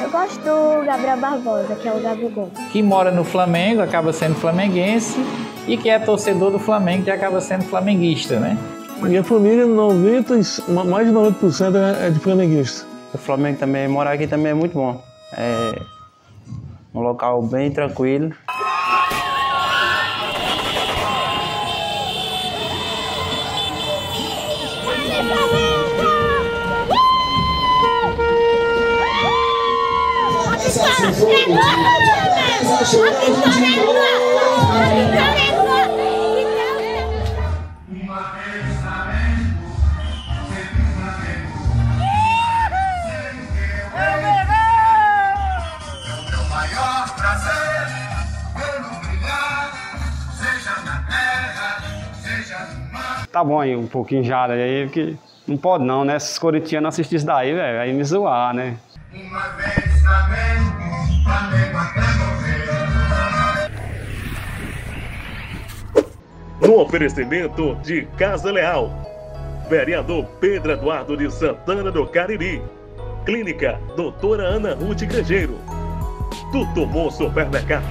Eu 0.01 0.09
gosto 0.09 0.39
do 0.39 0.87
Gabriel 0.87 1.17
Barbosa, 1.17 1.75
que 1.75 1.89
é 1.89 1.93
o 1.93 2.01
Gabigol. 2.01 2.49
Que 2.71 2.81
mora 2.81 3.11
no 3.11 3.25
Flamengo 3.25 3.83
acaba 3.83 4.13
sendo 4.13 4.37
flamenguense 4.37 5.19
e 5.67 5.77
que 5.77 5.91
é 5.91 5.99
torcedor 5.99 6.53
do 6.53 6.61
Flamengo 6.61 7.03
que 7.03 7.11
acaba 7.11 7.41
sendo 7.41 7.65
flamenguista, 7.65 8.39
né? 8.39 8.57
Minha 9.03 9.25
família, 9.25 9.67
90, 9.67 10.35
mais 10.69 11.09
de 11.09 11.13
90% 11.13 11.75
é, 11.75 12.07
é 12.07 12.11
de 12.11 12.21
flamenguista. 12.21 12.87
O 13.13 13.19
Flamengo 13.19 13.59
também, 13.59 13.89
morar 13.89 14.13
aqui 14.13 14.29
também 14.29 14.53
é 14.53 14.55
muito 14.55 14.75
bom. 14.75 15.03
É 15.37 15.73
um 16.95 17.01
local 17.01 17.43
bem 17.43 17.69
tranquilo. 17.73 18.33
Tá 53.33 53.45
bom 53.45 53.61
aí, 53.61 53.77
um 53.77 53.87
pouquinho 53.87 54.25
já 54.25 54.45
aí, 54.47 54.87
porque 54.87 55.15
não 55.47 55.57
pode 55.57 55.85
não, 55.85 56.05
né? 56.05 56.17
Esses 56.17 56.39
corintianos 56.39 56.89
assistirem 56.89 57.19
isso 57.19 57.27
daí, 57.27 57.55
velho, 57.55 57.81
aí 57.81 57.93
me 57.93 58.05
zoar, 58.05 58.53
né? 58.53 58.77
Uma 59.15 59.49
vez 59.51 59.78
No 66.69 66.83
oferecimento 66.83 67.77
de 67.77 68.05
Casa 68.19 68.53
Leal, 68.53 68.91
vereador 69.71 70.27
Pedro 70.39 70.73
Eduardo 70.73 71.17
de 71.17 71.31
Santana 71.31 71.91
do 71.91 72.07
Cariri, 72.07 72.63
Clínica 73.25 73.81
Doutora 73.97 74.49
Ana 74.49 74.75
Ruth 74.75 75.01
Grangeiro, 75.01 75.59
Tutomor 76.53 77.11
Supermercado, 77.11 77.87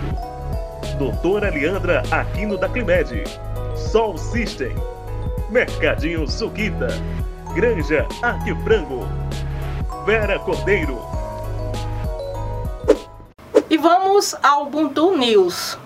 Doutora 1.00 1.50
Leandra 1.50 2.04
Aquino 2.12 2.56
da 2.56 2.70
Climed, 2.70 3.24
Sol 3.76 4.16
System, 4.16 4.76
Mercadinho 5.50 6.28
Suquita, 6.28 6.90
Granja 7.56 8.06
Arquifrango, 8.22 9.08
Vera 10.06 10.38
Cordeiro. 10.38 11.02
E 13.72 13.76
vamos 13.76 14.36
ao 14.44 14.68
Ubuntu 14.68 15.18
News. 15.18 15.80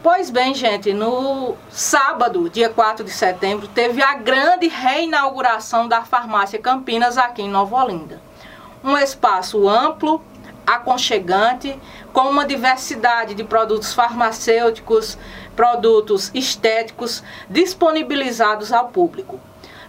Pois 0.00 0.30
bem, 0.30 0.54
gente, 0.54 0.92
no 0.92 1.56
sábado, 1.68 2.48
dia 2.48 2.68
4 2.68 3.04
de 3.04 3.10
setembro, 3.10 3.66
teve 3.66 4.00
a 4.00 4.14
grande 4.14 4.68
reinauguração 4.68 5.88
da 5.88 6.04
farmácia 6.04 6.56
Campinas 6.56 7.18
aqui 7.18 7.42
em 7.42 7.50
Nova 7.50 7.82
Olinda. 7.82 8.20
Um 8.84 8.96
espaço 8.96 9.68
amplo, 9.68 10.22
aconchegante, 10.64 11.76
com 12.12 12.30
uma 12.30 12.46
diversidade 12.46 13.34
de 13.34 13.42
produtos 13.42 13.92
farmacêuticos, 13.92 15.18
produtos 15.56 16.30
estéticos 16.32 17.24
disponibilizados 17.50 18.72
ao 18.72 18.90
público. 18.90 19.40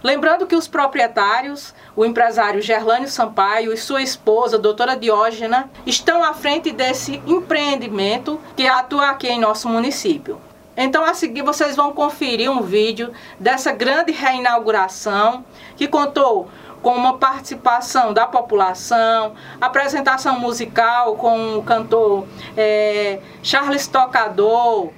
Lembrando 0.02 0.46
que 0.46 0.56
os 0.56 0.66
proprietários, 0.66 1.74
o 1.94 2.04
empresário 2.04 2.62
Gerlânio 2.62 3.08
Sampaio 3.08 3.72
e 3.72 3.76
sua 3.76 4.00
esposa, 4.00 4.58
doutora 4.58 4.96
Diógena, 4.96 5.70
estão 5.84 6.24
à 6.24 6.32
frente 6.32 6.72
desse 6.72 7.22
empreendimento 7.26 8.40
que 8.56 8.66
atua 8.66 9.10
aqui 9.10 9.28
em 9.28 9.38
nosso 9.38 9.68
município. 9.68 10.40
Então, 10.74 11.04
a 11.04 11.12
seguir, 11.12 11.42
vocês 11.42 11.76
vão 11.76 11.92
conferir 11.92 12.50
um 12.50 12.62
vídeo 12.62 13.12
dessa 13.38 13.72
grande 13.72 14.12
reinauguração 14.12 15.44
que 15.76 15.86
contou 15.86 16.48
com 16.80 16.94
uma 16.94 17.18
participação 17.18 18.14
da 18.14 18.26
população, 18.26 19.34
apresentação 19.60 20.40
musical 20.40 21.16
com 21.16 21.58
o 21.58 21.62
cantor 21.62 22.26
é, 22.56 23.20
Charles 23.42 23.86
Tocador, 23.86 24.90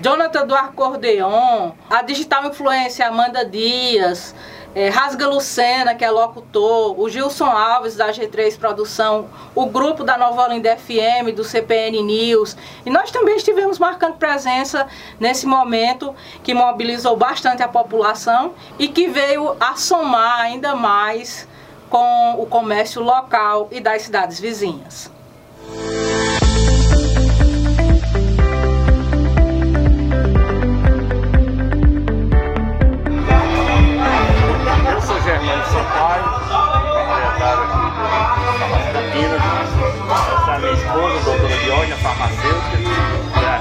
Jonathan 0.00 0.46
do 0.46 0.54
Acordeon, 0.54 1.72
a 1.88 2.02
digital 2.02 2.44
influência 2.44 3.08
Amanda 3.08 3.44
Dias, 3.46 4.34
é, 4.74 4.90
Rasga 4.90 5.26
Lucena, 5.26 5.94
que 5.94 6.04
é 6.04 6.10
locutor, 6.10 7.00
o 7.00 7.08
Gilson 7.08 7.46
Alves 7.46 7.96
da 7.96 8.10
G3 8.10 8.58
Produção, 8.58 9.26
o 9.54 9.64
grupo 9.64 10.04
da 10.04 10.18
Nova 10.18 10.42
Olinda 10.42 10.76
FM, 10.76 11.34
do 11.34 11.42
CPN 11.42 12.02
News. 12.02 12.54
E 12.84 12.90
nós 12.90 13.10
também 13.10 13.36
estivemos 13.36 13.78
marcando 13.78 14.18
presença 14.18 14.86
nesse 15.18 15.46
momento 15.46 16.14
que 16.42 16.52
mobilizou 16.52 17.16
bastante 17.16 17.62
a 17.62 17.68
população 17.68 18.52
e 18.78 18.88
que 18.88 19.08
veio 19.08 19.56
a 19.58 19.76
somar 19.76 20.40
ainda 20.40 20.76
mais 20.76 21.48
com 21.88 22.34
o 22.38 22.44
comércio 22.44 23.02
local 23.02 23.68
e 23.70 23.80
das 23.80 24.02
cidades 24.02 24.38
vizinhas. 24.38 25.10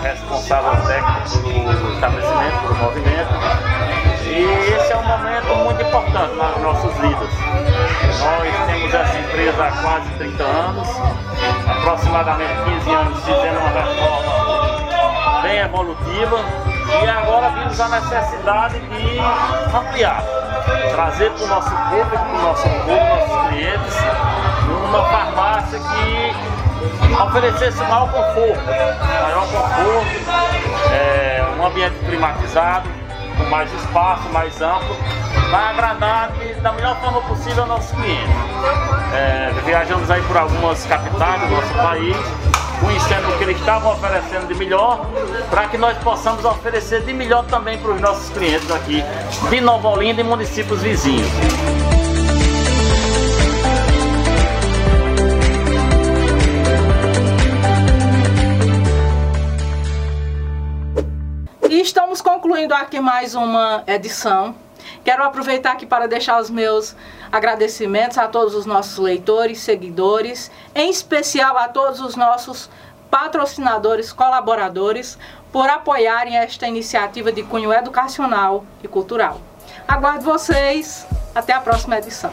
Responsável 0.06 0.86
técnico 0.86 1.40
do 1.40 1.94
estabelecimento, 1.94 2.68
do 2.68 2.76
movimento. 2.76 3.34
E 4.26 4.74
esse 4.74 4.92
é 4.92 4.98
um 4.98 5.04
momento 5.04 5.56
muito 5.64 5.82
importante 5.82 6.36
nas 6.36 6.58
nossas 6.62 6.94
vidas. 7.00 7.30
Nós 8.20 8.66
temos 8.68 8.94
essa 8.94 9.18
empresa 9.18 9.64
há 9.66 9.72
quase 9.82 10.10
30 10.18 10.44
anos, 10.44 10.88
aproximadamente 11.68 12.54
15 12.66 12.90
anos 12.92 13.20
fizemos 13.20 13.62
uma 13.62 13.70
reforma 13.70 15.42
bem 15.42 15.60
evolutiva 15.60 16.40
e 17.04 17.10
agora 17.10 17.50
vimos 17.50 17.80
a 17.80 17.90
necessidade 17.90 18.80
de 18.80 19.20
ampliar, 19.76 20.24
trazer 20.92 21.32
para 21.32 21.44
o 21.44 21.48
nosso 21.48 21.70
público, 21.70 22.10
para 22.10 22.40
o 22.40 22.42
nosso 22.42 22.64
povo, 22.64 23.06
nossos 23.10 23.50
clientes, 23.50 23.96
uma 24.90 25.04
farmácia 25.06 25.80
que 25.80 26.55
oferecesse 27.24 27.78
maior 27.84 28.12
conforto, 28.12 28.66
maior 28.66 29.48
conforto, 29.48 30.06
é, 30.92 31.46
um 31.60 31.66
ambiente 31.66 31.96
climatizado, 32.06 32.90
com 33.38 33.44
mais 33.46 33.72
espaço, 33.74 34.30
mais 34.30 34.62
amplo, 34.62 34.96
para 35.50 35.70
agradar 35.70 36.32
da 36.62 36.72
melhor 36.72 37.00
forma 37.00 37.22
possível 37.22 37.64
aos 37.64 37.70
nossos 37.70 37.92
clientes. 37.92 38.36
É, 39.14 39.52
viajamos 39.66 40.10
aí 40.10 40.22
por 40.24 40.38
algumas 40.38 40.86
capitais 40.86 41.42
do 41.42 41.48
nosso 41.50 41.74
país, 41.76 42.16
conhecendo 42.80 43.30
o 43.30 43.38
que 43.38 43.44
eles 43.44 43.58
estavam 43.58 43.94
oferecendo 43.94 44.48
de 44.48 44.56
melhor, 44.56 45.06
para 45.50 45.68
que 45.68 45.78
nós 45.78 45.98
possamos 46.00 46.44
oferecer 46.44 47.02
de 47.02 47.14
melhor 47.14 47.46
também 47.46 47.78
para 47.78 47.92
os 47.92 48.02
nossos 48.02 48.30
clientes 48.30 48.70
aqui 48.72 49.04
de 49.50 49.62
Nova 49.62 49.90
Olinda 49.90 50.22
e 50.22 50.24
municípios 50.24 50.82
vizinhos. 50.82 51.95
Estamos 61.86 62.20
concluindo 62.20 62.74
aqui 62.74 63.00
mais 63.00 63.36
uma 63.36 63.84
edição. 63.86 64.56
Quero 65.04 65.24
aproveitar 65.24 65.74
aqui 65.74 65.86
para 65.86 66.08
deixar 66.08 66.42
os 66.42 66.50
meus 66.50 66.96
agradecimentos 67.32 68.18
a 68.18 68.28
todos 68.28 68.56
os 68.56 68.66
nossos 68.66 68.98
leitores, 68.98 69.60
seguidores, 69.60 70.50
em 70.74 70.90
especial 70.90 71.56
a 71.60 71.68
todos 71.68 72.00
os 72.00 72.16
nossos 72.16 72.72
patrocinadores, 73.12 74.12
colaboradores, 74.12 75.16
por 75.52 75.70
apoiarem 75.70 76.36
esta 76.36 76.68
iniciativa 76.68 77.32
de 77.32 77.44
cunho 77.44 77.72
educacional 77.72 78.66
e 78.84 78.88
cultural. 78.88 79.40
Aguardo 79.88 80.26
vocês. 80.26 81.06
Até 81.36 81.54
a 81.54 81.62
próxima 81.62 82.00
edição. 82.00 82.32